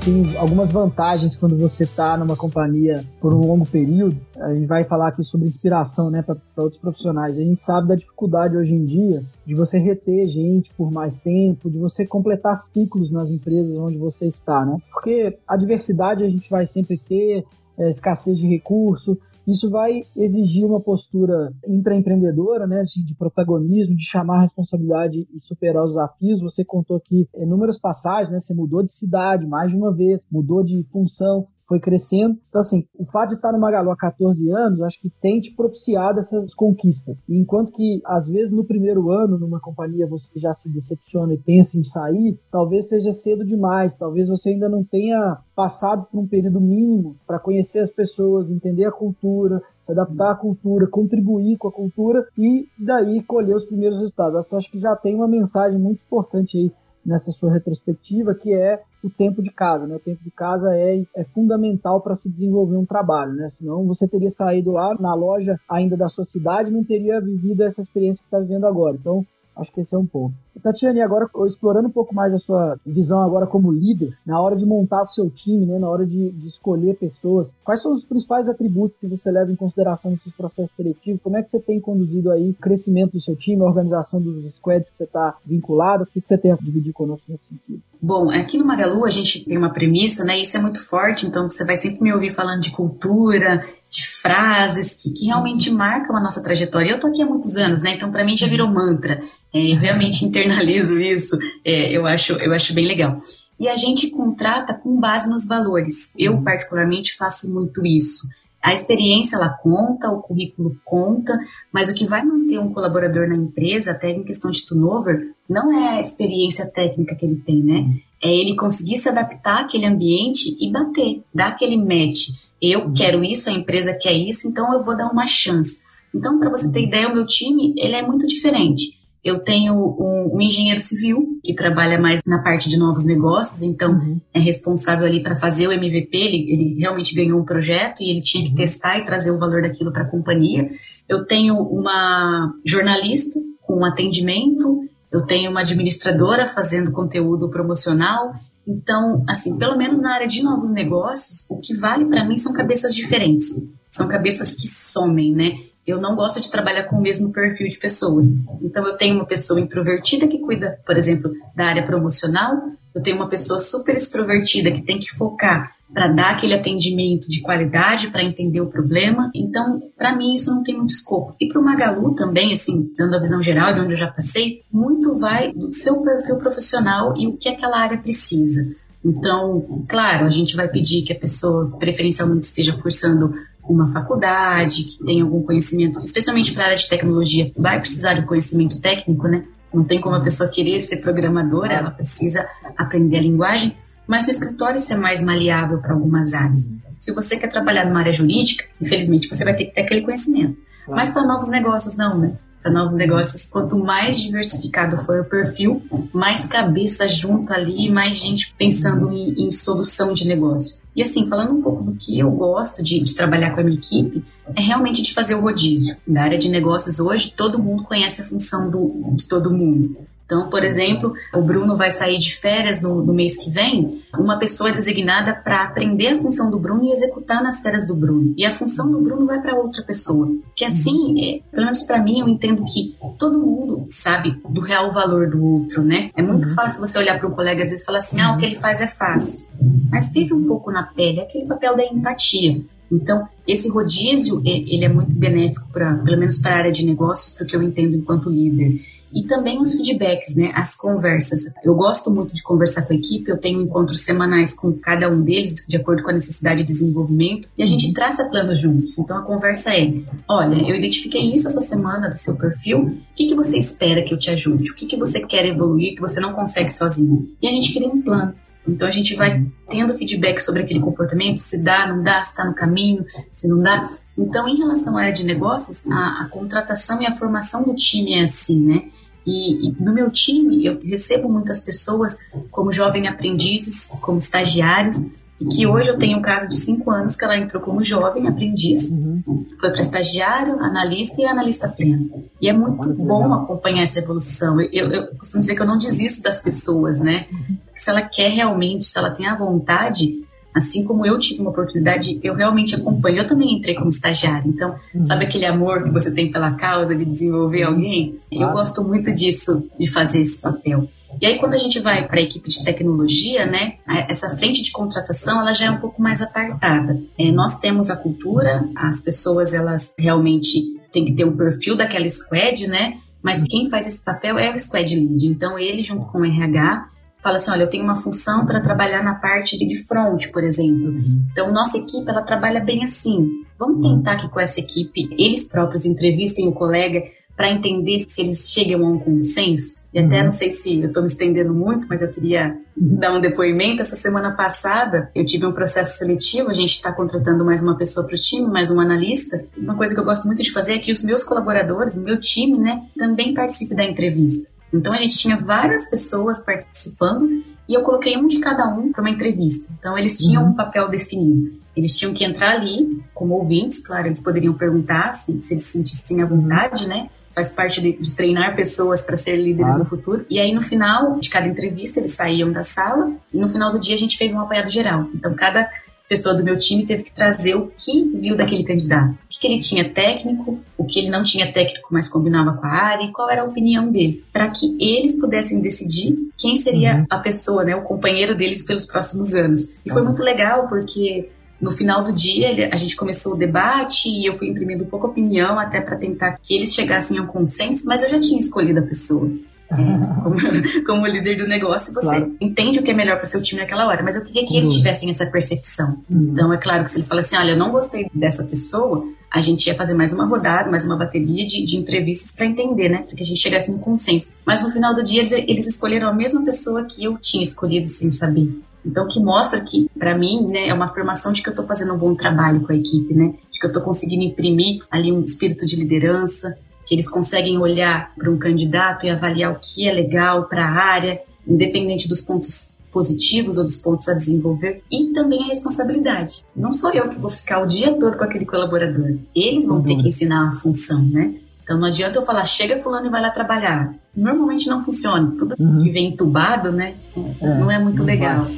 [0.03, 4.17] Tem algumas vantagens quando você está numa companhia por um longo período.
[4.35, 7.37] A gente vai falar aqui sobre inspiração, né, para outros profissionais.
[7.37, 11.69] A gente sabe da dificuldade hoje em dia de você reter gente por mais tempo,
[11.69, 14.77] de você completar ciclos nas empresas onde você está, né?
[14.91, 17.45] Porque a diversidade a gente vai sempre ter,
[17.77, 19.17] é, escassez de recurso,
[19.51, 25.39] Isso vai exigir uma postura intraempreendedora, né, de, de protagonismo, de chamar a responsabilidade e
[25.39, 26.41] superar os desafios.
[26.41, 30.63] Você contou aqui inúmeras passagens, né, você mudou de cidade mais de uma vez, mudou
[30.63, 32.37] de função, foi crescendo.
[32.49, 35.55] Então, assim, o fato de estar no Magalu há 14 anos, acho que tem te
[35.55, 37.15] propiciado essas conquistas.
[37.29, 41.77] Enquanto que, às vezes, no primeiro ano, numa companhia, você já se decepciona e pensa
[41.77, 46.59] em sair, talvez seja cedo demais, talvez você ainda não tenha passado por um período
[46.59, 51.71] mínimo para conhecer as pessoas, entender a cultura, se adaptar à cultura, contribuir com a
[51.71, 54.45] cultura e daí colher os primeiros resultados.
[54.51, 56.71] Eu acho que já tem uma mensagem muito importante aí
[57.05, 59.87] nessa sua retrospectiva, que é o tempo de casa.
[59.87, 59.95] Né?
[59.95, 63.33] O tempo de casa é, é fundamental para se desenvolver um trabalho.
[63.33, 63.49] Né?
[63.57, 67.63] Senão você teria saído lá na loja ainda da sua cidade e não teria vivido
[67.63, 68.95] essa experiência que está vivendo agora.
[68.99, 70.33] Então, Acho que esse é um ponto.
[70.61, 74.65] Tatiane, agora explorando um pouco mais a sua visão agora como líder, na hora de
[74.65, 78.47] montar o seu time, né, na hora de, de, escolher pessoas, quais são os principais
[78.47, 81.21] atributos que você leva em consideração nos seus processos seletivos?
[81.21, 84.53] Como é que você tem conduzido aí o crescimento do seu time, a organização dos
[84.55, 86.03] squads que você está vinculado?
[86.03, 87.81] O que você tem a dividir conosco nesse sentido?
[88.01, 90.39] Bom, aqui no Magalu a gente tem uma premissa, né?
[90.39, 94.93] Isso é muito forte, então você vai sempre me ouvir falando de cultura, de frases
[94.93, 96.91] que, que realmente marcam a nossa trajetória.
[96.91, 97.95] Eu tô aqui há muitos anos, né?
[97.95, 99.21] Então para mim já virou mantra.
[99.53, 101.37] É, eu realmente internalizo isso.
[101.65, 103.15] É, eu acho, eu acho bem legal.
[103.59, 106.11] E a gente contrata com base nos valores.
[106.17, 108.27] Eu particularmente faço muito isso.
[108.61, 111.39] A experiência ela conta, o currículo conta,
[111.71, 115.71] mas o que vai manter um colaborador na empresa, até em questão de turnover, não
[115.71, 117.95] é a experiência técnica que ele tem, né?
[118.23, 122.29] É ele conseguir se adaptar àquele ambiente e bater, dar aquele match
[122.61, 122.93] eu uhum.
[122.93, 125.79] quero isso, a empresa quer isso, então eu vou dar uma chance.
[126.13, 126.85] Então, para você ter uhum.
[126.85, 129.01] ideia, o meu time ele é muito diferente.
[129.23, 133.93] Eu tenho um, um, engenheiro civil que trabalha mais na parte de novos negócios, então
[133.93, 134.19] uhum.
[134.33, 136.17] é responsável ali para fazer o MVP.
[136.17, 138.55] Ele, ele, realmente ganhou um projeto e ele tinha que uhum.
[138.55, 140.69] testar e trazer o valor daquilo para a companhia.
[141.07, 144.81] Eu tenho uma jornalista com atendimento.
[145.11, 148.33] Eu tenho uma administradora fazendo conteúdo promocional
[148.67, 152.53] então, assim, pelo menos na área de novos negócios, o que vale para mim são
[152.53, 153.55] cabeças diferentes.
[153.89, 155.51] São cabeças que somem, né?
[155.85, 158.25] Eu não gosto de trabalhar com o mesmo perfil de pessoas.
[158.61, 162.55] Então, eu tenho uma pessoa introvertida que cuida, por exemplo, da área promocional.
[162.93, 167.41] Eu tenho uma pessoa super extrovertida que tem que focar para dar aquele atendimento de
[167.41, 169.29] qualidade, para entender o problema.
[169.35, 171.35] Então, para mim, isso não tem muito escopo.
[171.39, 174.61] E para o Magalu também, assim, dando a visão geral de onde eu já passei,
[174.71, 178.61] muito vai do seu perfil profissional e o que aquela área precisa.
[179.03, 185.03] Então, claro, a gente vai pedir que a pessoa preferencialmente esteja cursando uma faculdade, que
[185.03, 189.45] tenha algum conhecimento, especialmente para a área de tecnologia, vai precisar de conhecimento técnico, né?
[189.73, 192.45] Não tem como a pessoa querer ser programadora, ela precisa
[192.77, 193.75] aprender a linguagem.
[194.07, 196.67] Mas no escritório isso é mais maleável para algumas áreas.
[196.97, 200.57] Se você quer trabalhar numa área jurídica, infelizmente você vai ter que ter aquele conhecimento.
[200.87, 202.33] Mas para novos negócios, não, né?
[202.61, 205.81] Para novos negócios, quanto mais diversificado for o perfil,
[206.13, 210.83] mais cabeça junto ali, mais gente pensando em, em solução de negócio.
[210.95, 213.77] E assim, falando um pouco do que eu gosto de, de, trabalhar com a minha
[213.77, 214.23] equipe,
[214.55, 215.97] é realmente de fazer o rodízio.
[216.05, 219.97] Da área de negócios hoje, todo mundo conhece a função do, de todo mundo.
[220.31, 224.39] Então, por exemplo, o Bruno vai sair de férias no, no mês que vem, uma
[224.39, 228.33] pessoa é designada para aprender a função do Bruno e executar nas férias do Bruno.
[228.37, 230.31] E a função do Bruno vai para outra pessoa.
[230.55, 234.89] Que assim, é, pelo menos para mim, eu entendo que todo mundo sabe do real
[234.89, 236.11] valor do outro, né?
[236.15, 236.55] É muito uhum.
[236.55, 238.55] fácil você olhar para um colega às vezes e falar assim: ah, o que ele
[238.55, 239.49] faz é fácil.
[239.91, 242.61] Mas vive um pouco na pele, é aquele papel da empatia.
[242.89, 247.35] Então, esse rodízio, ele é muito benéfico, pra, pelo menos para a área de negócios,
[247.37, 248.79] porque eu entendo enquanto líder
[249.13, 251.51] e também os feedbacks, né, as conversas.
[251.63, 255.21] Eu gosto muito de conversar com a equipe, eu tenho encontros semanais com cada um
[255.21, 257.93] deles, de acordo com a necessidade de desenvolvimento, e a gente uhum.
[257.93, 258.97] traça planos juntos.
[258.97, 259.93] Então a conversa é:
[260.27, 264.13] olha, eu identifiquei isso essa semana do seu perfil, o que, que você espera que
[264.13, 264.71] eu te ajude?
[264.71, 267.29] O que, que você quer evoluir que você não consegue sozinho?
[267.41, 268.33] E a gente cria um plano.
[268.67, 272.45] Então a gente vai tendo feedback sobre aquele comportamento, se dá, não dá, se está
[272.45, 273.81] no caminho, se não dá.
[274.17, 278.13] Então, em relação à área de negócios, a, a contratação e a formação do time
[278.13, 278.83] é assim, né?
[279.25, 282.17] E, e, no meu time, eu recebo muitas pessoas
[282.49, 284.97] como jovem aprendizes, como estagiários,
[285.41, 288.27] e que hoje eu tenho um caso de cinco anos que ela entrou como jovem
[288.27, 289.45] aprendiz, uhum.
[289.59, 292.25] foi para estagiário, analista e analista pleno.
[292.39, 294.61] E é muito bom acompanhar essa evolução.
[294.61, 297.25] Eu, eu, costumo dizer que eu não desisto das pessoas, né?
[297.31, 297.57] Uhum.
[297.75, 302.19] Se ela quer realmente, se ela tem a vontade, assim como eu tive uma oportunidade,
[302.23, 303.17] eu realmente acompanho.
[303.17, 305.05] Eu também entrei como estagiária, então, uhum.
[305.05, 308.11] sabe aquele amor que você tem pela causa de desenvolver alguém?
[308.31, 310.87] Eu gosto muito disso, de fazer esse papel.
[311.19, 313.75] E aí quando a gente vai para a equipe de tecnologia, né,
[314.07, 317.01] essa frente de contratação ela já é um pouco mais apartada.
[317.17, 322.09] É, nós temos a cultura, as pessoas elas realmente têm que ter um perfil daquela
[322.09, 322.97] squad, né?
[323.21, 325.27] Mas quem faz esse papel é o squad lead.
[325.27, 326.89] Então ele junto com o RH
[327.21, 330.89] fala assim, olha, eu tenho uma função para trabalhar na parte de front, por exemplo.
[330.89, 331.25] Uhum.
[331.31, 333.29] Então, nossa equipe, ela trabalha bem assim.
[333.57, 333.97] Vamos uhum.
[333.97, 337.03] tentar que com essa equipe, eles próprios entrevistem o colega
[337.35, 339.85] para entender se eles chegam a um consenso.
[339.93, 340.25] E até uhum.
[340.25, 342.95] não sei se eu estou me estendendo muito, mas eu queria uhum.
[342.95, 343.81] dar um depoimento.
[343.81, 348.05] Essa semana passada eu tive um processo seletivo, a gente está contratando mais uma pessoa
[348.05, 349.43] para o time, mais um analista.
[349.57, 352.19] Uma coisa que eu gosto muito de fazer é que os meus colaboradores, o meu
[352.19, 354.49] time, né, também participem da entrevista.
[354.73, 359.01] Então a gente tinha várias pessoas participando e eu coloquei um de cada um para
[359.01, 359.71] uma entrevista.
[359.77, 360.49] Então eles tinham uhum.
[360.49, 361.59] um papel definido.
[361.75, 365.71] Eles tinham que entrar ali como ouvintes, claro, eles poderiam perguntar se, se eles se
[365.71, 367.09] sentissem à vontade, né?
[367.33, 370.25] Faz parte de, de treinar pessoas para ser líderes no futuro.
[370.29, 373.79] E aí, no final de cada entrevista, eles saíam da sala e no final do
[373.79, 375.07] dia a gente fez um apanhado geral.
[375.15, 375.69] Então, cada
[376.11, 379.11] pessoa do meu time teve que trazer o que viu daquele candidato.
[379.11, 382.69] O que ele tinha técnico, o que ele não tinha técnico, mas combinava com a
[382.69, 387.05] área e qual era a opinião dele, para que eles pudessem decidir quem seria uhum.
[387.09, 389.69] a pessoa, né, o companheiro deles pelos próximos anos.
[389.85, 390.09] E foi uhum.
[390.09, 391.29] muito legal porque
[391.61, 395.57] no final do dia, a gente começou o debate e eu fui imprimindo pouca opinião
[395.57, 398.83] até para tentar que eles chegassem a um consenso, mas eu já tinha escolhido a
[398.83, 399.31] pessoa.
[399.75, 400.35] Como,
[400.85, 402.35] como, líder do negócio, você claro.
[402.39, 404.55] entende o que é melhor para o seu time naquela hora, mas eu queria que
[404.55, 406.03] eles tivessem essa percepção.
[406.09, 406.29] Uhum.
[406.31, 409.39] Então, é claro que se eles falam assim, olha, eu não gostei dessa pessoa, a
[409.39, 412.99] gente ia fazer mais uma rodada, mais uma bateria de, de entrevistas para entender, né?
[412.99, 414.37] Para que a gente chegasse em um consenso.
[414.45, 417.87] Mas no final do dia, eles, eles escolheram a mesma pessoa que eu tinha escolhido
[417.87, 418.51] sem saber.
[418.85, 421.93] Então, que mostra que, para mim, né, é uma afirmação de que eu estou fazendo
[421.93, 423.33] um bom trabalho com a equipe, né?
[423.51, 426.57] De que eu estou conseguindo imprimir ali um espírito de liderança,
[426.91, 430.71] que eles conseguem olhar para um candidato e avaliar o que é legal para a
[430.71, 436.43] área, independente dos pontos positivos ou dos pontos a desenvolver, e também a responsabilidade.
[436.53, 439.15] Não sou eu que vou ficar o dia todo com aquele colaborador.
[439.33, 439.83] Eles vão uhum.
[439.83, 441.33] ter que ensinar a função, né?
[441.63, 443.95] Então não adianta eu falar, chega fulano e vai lá trabalhar.
[444.13, 445.33] Normalmente não funciona.
[445.39, 445.81] Tudo uhum.
[445.81, 446.95] que vem entubado, né?
[447.41, 448.43] É, não é muito legal.
[448.43, 448.57] Vai.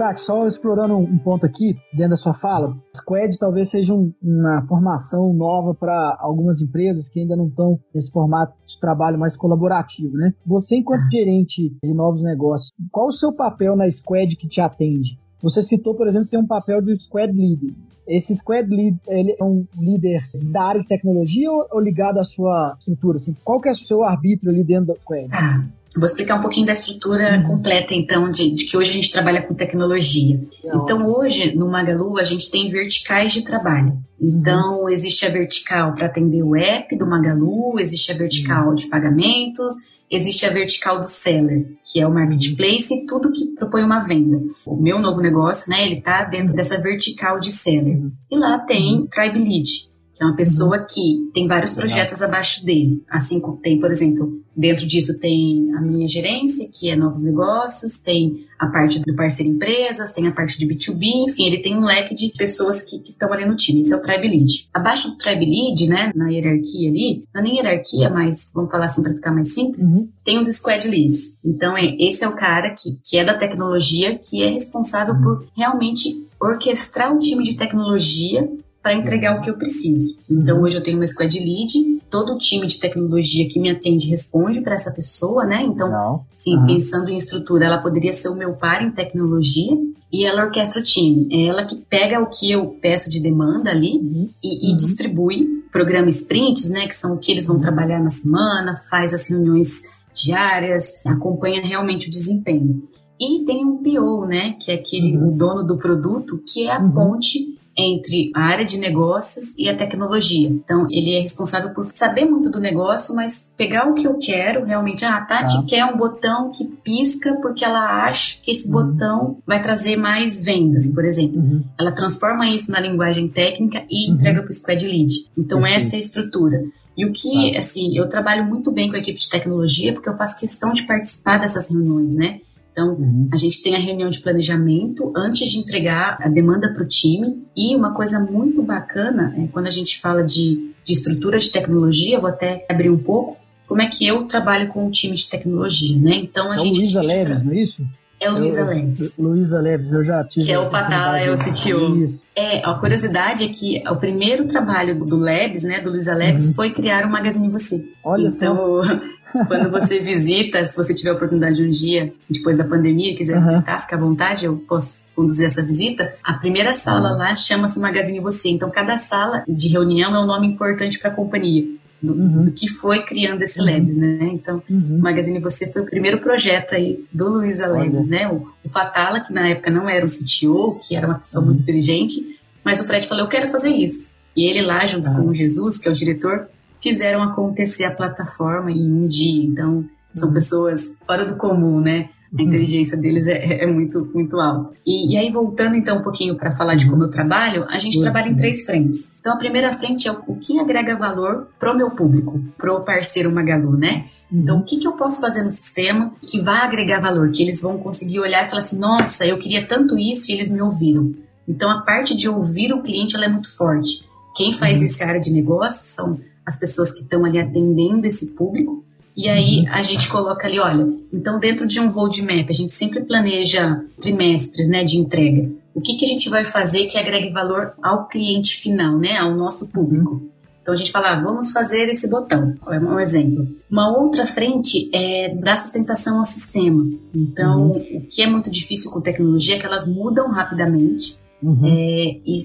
[0.00, 4.66] Tati, só explorando um ponto aqui, dentro da sua fala, Squad talvez seja um, uma
[4.66, 10.16] formação nova para algumas empresas que ainda não estão nesse formato de trabalho mais colaborativo,
[10.16, 10.32] né?
[10.46, 15.18] Você, enquanto gerente de novos negócios, qual o seu papel na Squad que te atende?
[15.42, 17.74] Você citou, por exemplo, que tem um papel do Squad Leader.
[18.08, 22.24] Esse Squad Lead, ele é um líder da área de tecnologia ou, ou ligado à
[22.24, 23.18] sua estrutura?
[23.18, 25.28] Assim, qual que é o seu arbítrio ali dentro do Squad?
[25.96, 27.42] Vou explicar um pouquinho da estrutura uhum.
[27.44, 30.40] completa, então, de, de, que hoje a gente trabalha com tecnologia.
[30.64, 33.98] Então, hoje, no Magalu, a gente tem verticais de trabalho.
[34.20, 34.88] Então, uhum.
[34.88, 38.74] existe a vertical para atender o app do Magalu, existe a vertical uhum.
[38.74, 39.74] de pagamentos,
[40.08, 44.40] existe a vertical do seller, que é o marketplace e tudo que propõe uma venda.
[44.66, 47.98] O meu novo negócio, né, ele tá dentro dessa vertical de seller.
[48.30, 49.89] E lá tem Tribe Lead,
[50.20, 50.86] é uma pessoa uhum.
[50.86, 53.02] que tem vários projetos abaixo dele.
[53.08, 58.02] Assim como tem, por exemplo, dentro disso tem a minha gerência, que é novos negócios,
[58.02, 61.84] tem a parte do parceiro empresas, tem a parte de B2B, enfim, ele tem um
[61.84, 63.80] leque de pessoas que, que estão ali no time.
[63.80, 64.68] Esse é o Tribe Lead.
[64.74, 68.84] Abaixo do Tribe Lead, né, na hierarquia ali, não é nem hierarquia, mas vamos falar
[68.84, 70.06] assim para ficar mais simples, uhum.
[70.22, 71.38] tem os Squad Leads.
[71.42, 75.22] Então, é, esse é o cara que, que é da tecnologia, que é responsável uhum.
[75.22, 78.46] por realmente orquestrar o time de tecnologia
[78.82, 80.18] para entregar o que eu preciso.
[80.28, 80.64] Então uhum.
[80.64, 84.62] hoje eu tenho uma squad lead, todo o time de tecnologia que me atende responde
[84.62, 85.62] para essa pessoa, né?
[85.62, 86.66] Então, sim, uhum.
[86.66, 89.76] pensando em estrutura, ela poderia ser o meu par em tecnologia
[90.12, 91.28] e ela orquestra o time.
[91.30, 94.28] É ela que pega o que eu peço de demanda ali uhum.
[94.42, 94.76] e, e uhum.
[94.76, 96.86] distribui programa sprints, né?
[96.86, 97.62] Que são o que eles vão uhum.
[97.62, 102.82] trabalhar na semana, faz as reuniões diárias, acompanha realmente o desempenho.
[103.20, 104.56] E tem um PO, né?
[104.58, 105.36] Que é aquele uhum.
[105.36, 110.48] dono do produto, que é a ponte entre a área de negócios e a tecnologia.
[110.48, 114.64] Então, ele é responsável por saber muito do negócio, mas pegar o que eu quero,
[114.64, 115.64] realmente, ah, a Tati ah.
[115.66, 118.72] quer um botão que pisca porque ela acha que esse uhum.
[118.72, 121.40] botão vai trazer mais vendas, por exemplo.
[121.40, 121.64] Uhum.
[121.78, 124.14] Ela transforma isso na linguagem técnica e uhum.
[124.14, 125.12] entrega para o Squad Lead.
[125.36, 126.62] Então, essa é a estrutura.
[126.96, 127.60] E o que, ah.
[127.60, 130.82] assim, eu trabalho muito bem com a equipe de tecnologia porque eu faço questão de
[130.82, 132.40] participar dessas reuniões, né?
[132.72, 133.28] Então, uhum.
[133.32, 137.46] a gente tem a reunião de planejamento antes de entregar a demanda para o time.
[137.56, 142.20] E uma coisa muito bacana, é, quando a gente fala de, de estrutura de tecnologia,
[142.20, 145.96] vou até abrir um pouco, como é que eu trabalho com o time de tecnologia,
[145.98, 146.16] né?
[146.16, 146.78] Então, a é gente...
[146.78, 147.86] Luísa Leves, não é isso?
[148.20, 149.16] É o Luísa Leves.
[149.18, 150.44] Luísa Leves, eu já tive.
[150.44, 152.06] Que é o Fatal, é o CTO.
[152.36, 156.54] É, a curiosidade é que o primeiro trabalho do Leves, né, do Luísa Leves, uhum.
[156.54, 157.82] foi criar o Magazine Você.
[158.04, 159.00] Olha então, só.
[159.48, 163.44] quando você visita, se você tiver a oportunidade um dia, depois da pandemia, quiser uhum.
[163.44, 166.14] visitar, fica à vontade, eu posso conduzir essa visita.
[166.22, 167.18] A primeira sala uhum.
[167.18, 168.48] lá chama-se Magazine Você.
[168.50, 172.44] Então, cada sala de reunião é um nome importante para a companhia do, uhum.
[172.44, 173.66] do, que foi criando esse uhum.
[173.66, 174.30] Labs, né?
[174.32, 174.96] Então, uhum.
[174.96, 178.28] o Magazine Você foi o primeiro projeto aí do Luiza Labs, né?
[178.28, 181.58] O, o, Fatala, que na época não era um CTO, que era uma pessoa muito
[181.58, 181.62] uhum.
[181.62, 184.14] inteligente, mas o Fred falou, eu quero fazer isso.
[184.36, 185.14] E ele lá, junto ah.
[185.14, 186.48] com o Jesus, que é o diretor,
[186.80, 189.44] fizeram acontecer a plataforma em um dia.
[189.44, 190.34] Então, são uhum.
[190.34, 192.10] pessoas fora do comum, né?
[192.38, 194.72] A inteligência deles é, é muito, muito alta.
[194.86, 198.00] E, e, aí, voltando então um pouquinho para falar de como eu trabalho, a gente
[198.00, 199.16] trabalha em três frentes.
[199.18, 203.76] Então, a primeira frente é o que agrega valor pro meu público, pro parceiro Magalu,
[203.76, 204.04] né?
[204.32, 207.62] Então, o que, que eu posso fazer no sistema que vai agregar valor, que eles
[207.62, 211.12] vão conseguir olhar e falar assim: nossa, eu queria tanto isso e eles me ouviram.
[211.48, 214.08] Então, a parte de ouvir o cliente ela é muito forte.
[214.36, 214.84] Quem faz uhum.
[214.84, 216.20] essa área de negócio são
[216.50, 218.84] as pessoas que estão ali atendendo esse público
[219.16, 223.02] e aí a gente coloca ali, olha, então dentro de um roadmap, a gente sempre
[223.02, 225.50] planeja trimestres, né, de entrega.
[225.74, 229.34] O que, que a gente vai fazer que agregue valor ao cliente final, né, ao
[229.34, 230.22] nosso público?
[230.62, 233.46] Então a gente fala, ah, vamos fazer esse botão, é um exemplo.
[233.70, 236.86] Uma outra frente é dar sustentação ao sistema.
[237.14, 237.98] Então, uhum.
[237.98, 241.66] o que é muito difícil com tecnologia é que elas mudam rapidamente Uhum.
[241.66, 242.36] É, e,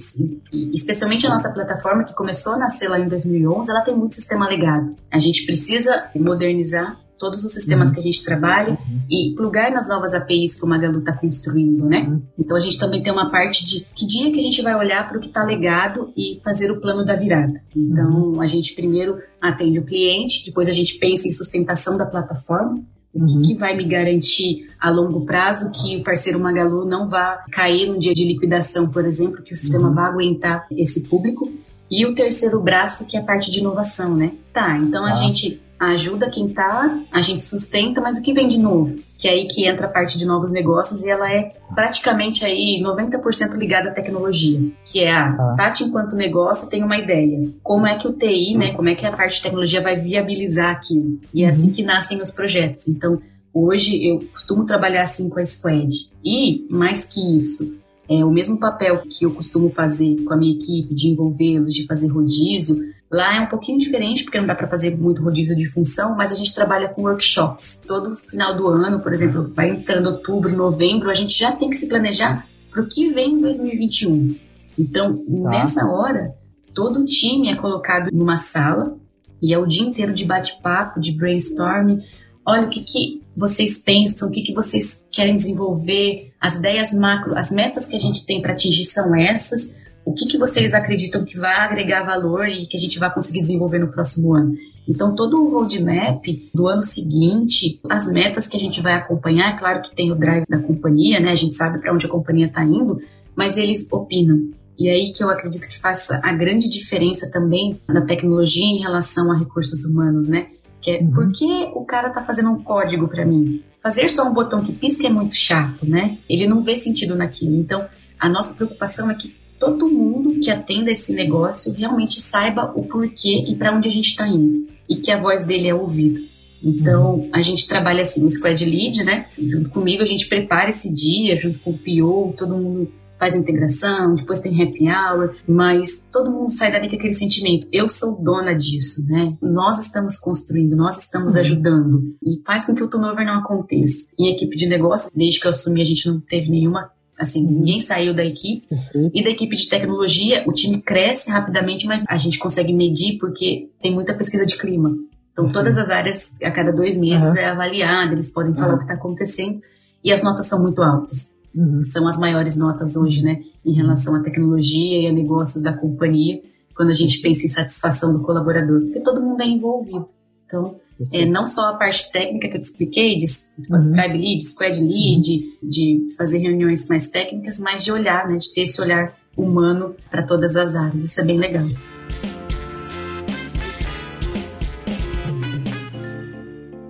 [0.73, 4.47] especialmente a nossa plataforma, que começou a nascer lá em 2011, ela tem muito sistema
[4.47, 4.95] legado.
[5.11, 7.93] A gente precisa modernizar todos os sistemas uhum.
[7.95, 9.01] que a gente trabalha uhum.
[9.09, 12.01] e plugar nas novas APIs que o Magalu está construindo, né?
[12.01, 12.21] Uhum.
[12.37, 15.07] Então a gente também tem uma parte de que dia que a gente vai olhar
[15.07, 17.61] para o que está legado e fazer o plano da virada.
[17.75, 18.41] Então uhum.
[18.41, 22.83] a gente primeiro atende o cliente, depois a gente pensa em sustentação da plataforma,
[23.15, 23.41] o que, uhum.
[23.41, 27.97] que, vai me garantir a longo prazo que o parceiro Magalu não vá cair no
[27.97, 29.95] dia de liquidação, por exemplo, que o sistema uhum.
[29.95, 31.51] vai aguentar esse público.
[31.89, 34.33] E o terceiro braço, que é a parte de inovação, né?
[34.51, 35.13] Tá, então ah.
[35.13, 38.99] a gente ajuda quem tá, a gente sustenta, mas o que vem de novo?
[39.17, 42.81] Que é aí que entra a parte de novos negócios e ela é praticamente aí
[42.81, 45.55] 90% ligada à tecnologia, que é a ah.
[45.57, 47.49] Tati enquanto negócio tem uma ideia.
[47.63, 50.71] Como é que o TI, né, como é que a parte de tecnologia vai viabilizar
[50.71, 51.19] aquilo?
[51.33, 51.73] E é assim uhum.
[51.73, 52.87] que nascem os projetos.
[52.87, 53.21] Então,
[53.53, 55.89] hoje eu costumo trabalhar assim com a Squad.
[56.23, 57.75] E, mais que isso,
[58.09, 61.85] é o mesmo papel que eu costumo fazer com a minha equipe, de envolvê-los, de
[61.85, 65.65] fazer rodízio, Lá é um pouquinho diferente, porque não dá para fazer muito rodízio de
[65.67, 67.81] função, mas a gente trabalha com workshops.
[67.87, 71.75] Todo final do ano, por exemplo, vai entrando outubro, novembro, a gente já tem que
[71.75, 74.35] se planejar para o que vem em 2021.
[74.77, 75.49] Então, tá.
[75.49, 76.35] nessa hora,
[76.73, 78.97] todo o time é colocado numa sala
[79.41, 81.99] e é o dia inteiro de bate-papo, de brainstorming.
[82.45, 87.37] Olha o que, que vocês pensam, o que, que vocês querem desenvolver, as ideias macro,
[87.37, 89.75] as metas que a gente tem para atingir são essas
[90.05, 93.39] o que, que vocês acreditam que vai agregar valor e que a gente vai conseguir
[93.39, 94.55] desenvolver no próximo ano.
[94.87, 99.57] Então, todo o roadmap do ano seguinte, as metas que a gente vai acompanhar, é
[99.57, 101.31] claro que tem o drive da companhia, né?
[101.31, 103.01] A gente sabe para onde a companhia está indo,
[103.35, 104.51] mas eles opinam.
[104.77, 108.79] E é aí que eu acredito que faça a grande diferença também na tecnologia em
[108.79, 110.49] relação a recursos humanos, né?
[110.81, 111.11] Que é, uhum.
[111.11, 113.63] por que o cara tá fazendo um código para mim?
[113.81, 116.19] Fazer só um botão que pisca é muito chato, né?
[116.29, 117.55] Ele não vê sentido naquilo.
[117.55, 117.87] Então,
[118.19, 119.33] a nossa preocupação é que
[119.73, 124.07] todo mundo que atenda esse negócio realmente saiba o porquê e para onde a gente
[124.07, 126.21] está indo e que a voz dele é ouvida.
[126.63, 129.27] Então, a gente trabalha assim, no Squad Lead, né?
[129.37, 134.15] Junto comigo, a gente prepara esse dia, junto com o PO, todo mundo faz integração,
[134.15, 138.53] depois tem happy hour, mas todo mundo sai dali com aquele sentimento, eu sou dona
[138.53, 139.37] disso, né?
[139.41, 141.39] Nós estamos construindo, nós estamos uhum.
[141.39, 144.07] ajudando e faz com que o turnover não aconteça.
[144.19, 147.51] Em equipe de negócio, desde que eu assumi, a gente não teve nenhuma Assim, uhum.
[147.51, 148.67] ninguém saiu da equipe.
[148.71, 149.11] Uhum.
[149.13, 153.69] E da equipe de tecnologia, o time cresce rapidamente, mas a gente consegue medir porque
[153.81, 154.95] tem muita pesquisa de clima.
[155.31, 155.51] Então, uhum.
[155.51, 157.37] todas as áreas, a cada dois meses, uhum.
[157.37, 159.61] é avaliada, eles podem falar o que está acontecendo.
[160.03, 161.33] E as notas são muito altas.
[161.53, 161.81] Uhum.
[161.81, 163.41] São as maiores notas hoje, né?
[163.65, 166.41] Em relação à tecnologia e a negócios da companhia,
[166.75, 168.81] quando a gente pensa em satisfação do colaborador.
[168.81, 170.07] Porque todo mundo é envolvido.
[170.45, 170.75] Então,
[171.11, 173.25] é, não só a parte técnica que eu te expliquei, de
[173.69, 173.91] uhum.
[173.91, 175.69] tribe lead, squad lead, uhum.
[175.69, 180.23] de fazer reuniões mais técnicas, mas de olhar, né, de ter esse olhar humano para
[180.23, 181.03] todas as áreas.
[181.03, 181.67] Isso é bem legal.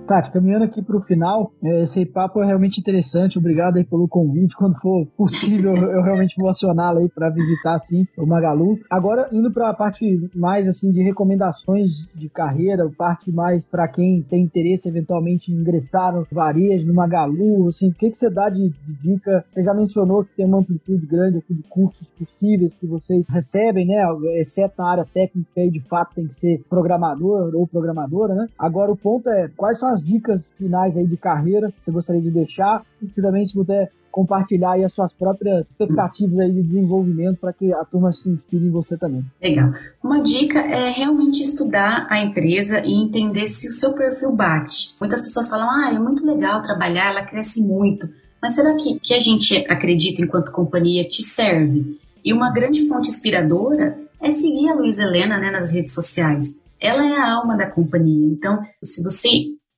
[0.05, 3.39] Tati, caminhando aqui para o final, é, esse papo é realmente interessante.
[3.39, 4.55] Obrigado aí pelo convite.
[4.55, 8.79] Quando for possível, eu realmente vou acioná-la aí para visitar assim o Magalu.
[8.89, 14.21] Agora indo para a parte mais assim de recomendações de carreira, parte mais para quem
[14.21, 18.49] tem interesse eventualmente em ingressar no varejo, no Magalu, assim, o que que você dá
[18.49, 19.43] de, de dica?
[19.51, 23.87] Você já mencionou que tem uma amplitude grande aqui de cursos possíveis que vocês recebem,
[23.87, 24.03] né?
[24.39, 28.47] Exceto na área técnica aí de fato tem que ser programador ou programadora, né?
[28.57, 32.21] Agora o ponto é quais são as dicas finais aí de carreira que você gostaria
[32.21, 36.63] de deixar e se também se puder compartilhar aí as suas próprias expectativas aí de
[36.63, 39.25] desenvolvimento para que a turma se inspire em você também.
[39.43, 39.73] Legal.
[40.01, 44.95] Uma dica é realmente estudar a empresa e entender se o seu perfil bate.
[45.01, 48.07] Muitas pessoas falam, ah, é muito legal trabalhar, ela cresce muito.
[48.41, 51.99] Mas será que que a gente acredita enquanto companhia te serve?
[52.23, 56.57] E uma grande fonte inspiradora é seguir a Luísa Helena né, nas redes sociais.
[56.79, 58.27] Ela é a alma da companhia.
[58.27, 59.29] Então, se você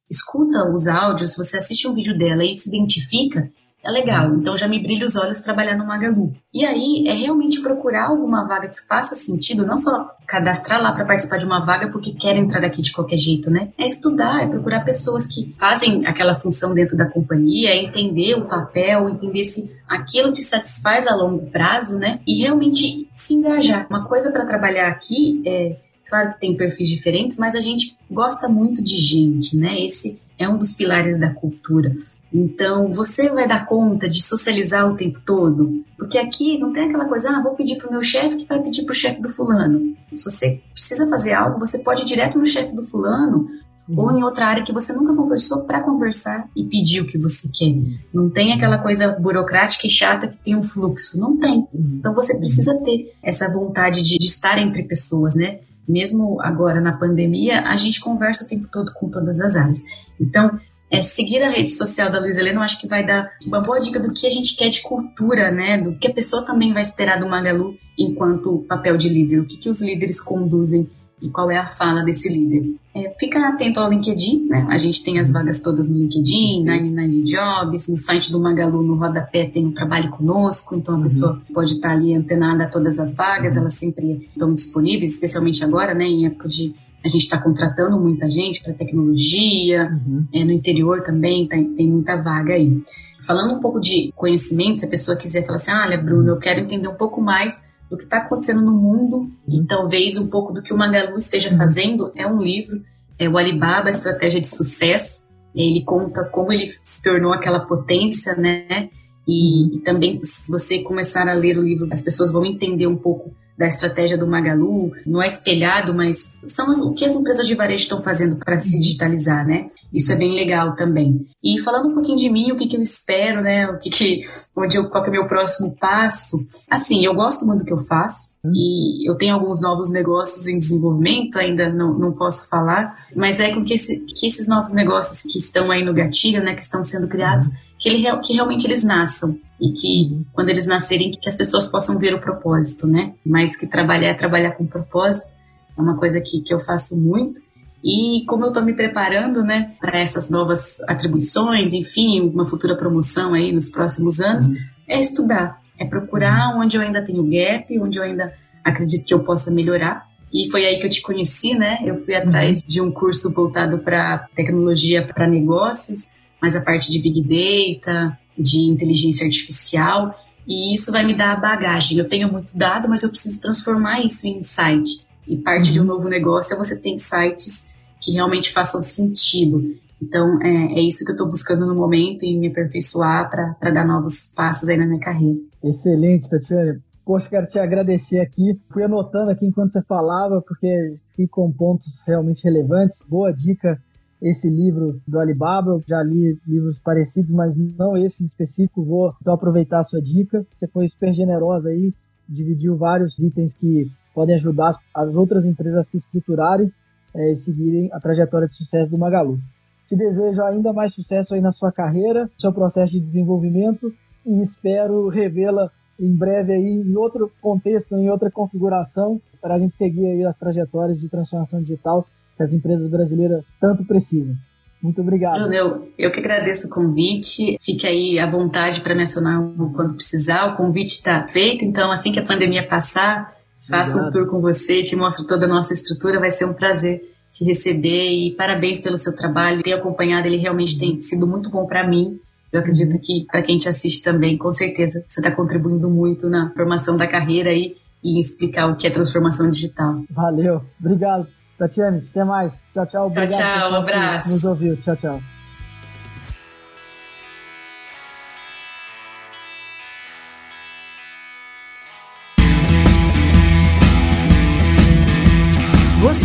[0.10, 3.50] escuta os áudios, você assiste um vídeo dela e se identifica,
[3.88, 4.36] é legal.
[4.36, 6.34] Então já me brilha os olhos trabalhar no Magalu.
[6.54, 11.06] E aí é realmente procurar alguma vaga que faça sentido, não só cadastrar lá para
[11.06, 13.70] participar de uma vaga porque quer entrar aqui de qualquer jeito, né?
[13.78, 18.46] É estudar, é procurar pessoas que fazem aquela função dentro da companhia, é entender o
[18.46, 22.20] papel, entender se aquilo te satisfaz a longo prazo, né?
[22.28, 23.88] E realmente se engajar.
[23.90, 25.78] Uma coisa para trabalhar aqui é
[26.10, 29.80] Claro que tem perfis diferentes, mas a gente gosta muito de gente, né?
[29.82, 31.94] Esse é um dos pilares da cultura.
[32.34, 35.84] Então, você vai dar conta de socializar o tempo todo?
[35.98, 38.62] Porque aqui não tem aquela coisa, ah, vou pedir para o meu chefe que vai
[38.62, 39.96] pedir para o chefe do fulano.
[40.14, 43.50] Se você precisa fazer algo, você pode ir direto no chefe do fulano
[43.88, 44.00] uhum.
[44.00, 47.50] ou em outra área que você nunca conversou para conversar e pedir o que você
[47.54, 47.76] quer.
[48.14, 51.20] Não tem aquela coisa burocrática e chata que tem um fluxo.
[51.20, 51.68] Não tem.
[51.74, 51.98] Uhum.
[52.00, 55.60] Então, você precisa ter essa vontade de, de estar entre pessoas, né?
[55.88, 59.80] Mesmo agora na pandemia, a gente conversa o tempo todo com todas as áreas.
[60.20, 60.60] Então,
[60.90, 63.80] é, seguir a rede social da Luiz Helena, eu acho que vai dar uma boa
[63.80, 65.78] dica do que a gente quer de cultura, né?
[65.78, 69.58] Do que a pessoa também vai esperar do Magalu enquanto papel de líder, o que,
[69.58, 70.90] que os líderes conduzem
[71.22, 72.76] e qual é a fala desse líder.
[72.94, 74.68] É, fica atento ao LinkedIn, né?
[74.70, 78.96] A gente tem as vagas todas no LinkedIn, 99 Jobs, no site do Magalu, no
[78.96, 81.04] rodapé, tem um trabalho conosco, então a uhum.
[81.04, 83.62] pessoa pode estar ali antenada a todas as vagas, uhum.
[83.62, 86.06] elas sempre estão disponíveis, especialmente agora, né?
[86.06, 90.26] Em época de a gente está contratando muita gente para tecnologia, uhum.
[90.34, 92.82] é, no interior também tem, tem muita vaga aí.
[93.26, 96.38] Falando um pouco de conhecimento, se a pessoa quiser falar assim, ah, olha, Bruno, eu
[96.38, 99.18] quero entender um pouco mais do que está acontecendo no mundo
[99.48, 99.62] uhum.
[99.64, 101.58] e talvez um pouco do que o Magalu esteja uhum.
[101.58, 102.82] fazendo, é um livro,
[103.18, 105.28] é o Alibaba, Estratégia de Sucesso.
[105.56, 108.90] Ele conta como ele se tornou aquela potência, né?
[109.28, 109.70] E, uhum.
[109.74, 113.34] e também, se você começar a ler o livro, as pessoas vão entender um pouco
[113.58, 117.56] da estratégia do Magalu, não é espelhado, mas são as, o que as empresas de
[117.56, 119.68] varejo estão fazendo para se digitalizar, né?
[119.92, 121.26] Isso é bem legal também.
[121.44, 123.68] E falando um pouquinho de mim, o que, que eu espero, né?
[123.68, 124.22] O que, que
[124.56, 126.38] onde eu, qual que é o meu próximo passo?
[126.70, 128.38] Assim, eu gosto muito do que eu faço.
[128.54, 133.54] E eu tenho alguns novos negócios em desenvolvimento, ainda não, não posso falar, mas é
[133.54, 136.82] com que, esse, que esses novos negócios que estão aí no gatilho, né, que estão
[136.82, 137.48] sendo criados,
[137.78, 141.98] que, ele, que realmente eles nasçam e que quando eles nascerem que as pessoas possam
[141.98, 143.14] ver o propósito, né?
[143.26, 145.36] Mas que trabalhar é trabalhar com propósito
[145.78, 147.40] é uma coisa que, que eu faço muito.
[147.84, 153.34] E como eu estou me preparando, né, para essas novas atribuições, enfim, uma futura promoção
[153.34, 154.56] aí nos próximos anos, uhum.
[154.88, 156.62] é estudar, é procurar uhum.
[156.62, 158.34] onde eu ainda tenho gap, onde eu ainda
[158.64, 160.08] acredito que eu possa melhorar.
[160.34, 161.78] E foi aí que eu te conheci, né?
[161.86, 162.68] Eu fui atrás uhum.
[162.68, 168.60] de um curso voltado para tecnologia para negócios mais a parte de Big Data, de
[168.60, 170.14] inteligência artificial,
[170.48, 171.98] e isso vai me dar a bagagem.
[171.98, 175.06] Eu tenho muito dado, mas eu preciso transformar isso em insight.
[175.28, 175.74] E parte uhum.
[175.74, 177.70] de um novo negócio é você ter insights
[178.00, 179.76] que realmente façam sentido.
[180.02, 183.86] Então, é, é isso que eu estou buscando no momento e me aperfeiçoar para dar
[183.86, 185.40] novos passos aí na minha carreira.
[185.62, 186.80] Excelente, Tatiana.
[187.04, 188.60] Poxa, quero te agradecer aqui.
[188.70, 193.00] Fui anotando aqui enquanto você falava, porque ficam pontos realmente relevantes.
[193.08, 193.82] Boa dica
[194.22, 195.72] esse livro do Alibaba.
[195.72, 198.84] Eu já li livros parecidos, mas não esse específico.
[198.84, 200.46] Vou então aproveitar a sua dica.
[200.58, 201.94] Você foi super generosa aí,
[202.28, 206.72] dividiu vários itens que podem ajudar as outras empresas a se estruturarem
[207.14, 209.40] é, e seguirem a trajetória de sucesso do Magalu.
[209.88, 213.94] Te desejo ainda mais sucesso aí na sua carreira, seu processo de desenvolvimento
[214.26, 219.76] e espero revê-la em breve aí em outro contexto, em outra configuração, para a gente
[219.76, 222.06] seguir aí as trajetórias de transformação digital
[222.38, 224.36] que as empresas brasileiras tanto precisam.
[224.82, 225.40] Muito obrigado.
[225.40, 227.58] Bruno, eu, eu que agradeço o convite.
[227.60, 229.42] Fique aí à vontade para mencionar
[229.76, 230.54] quando precisar.
[230.54, 233.36] O convite está feito, então assim que a pandemia passar,
[233.68, 236.20] faça um tour com você, te mostro toda a nossa estrutura.
[236.20, 239.64] Vai ser um prazer te receber e parabéns pelo seu trabalho.
[239.64, 242.20] Ter acompanhado, ele realmente tem sido muito bom para mim.
[242.52, 243.02] Eu acredito uhum.
[243.02, 247.08] que para quem te assiste também, com certeza, você está contribuindo muito na formação da
[247.08, 247.74] carreira e
[248.04, 250.02] em explicar o que é transformação digital.
[250.10, 251.28] Valeu, obrigado.
[251.58, 252.64] Tatiane, até mais.
[252.74, 253.08] Tchau, tchau.
[253.08, 253.72] Obrigado, tchau, tchau.
[253.72, 254.30] Um abraço.
[254.30, 254.78] Nos ouviu.
[254.78, 255.37] Tchau, tchau.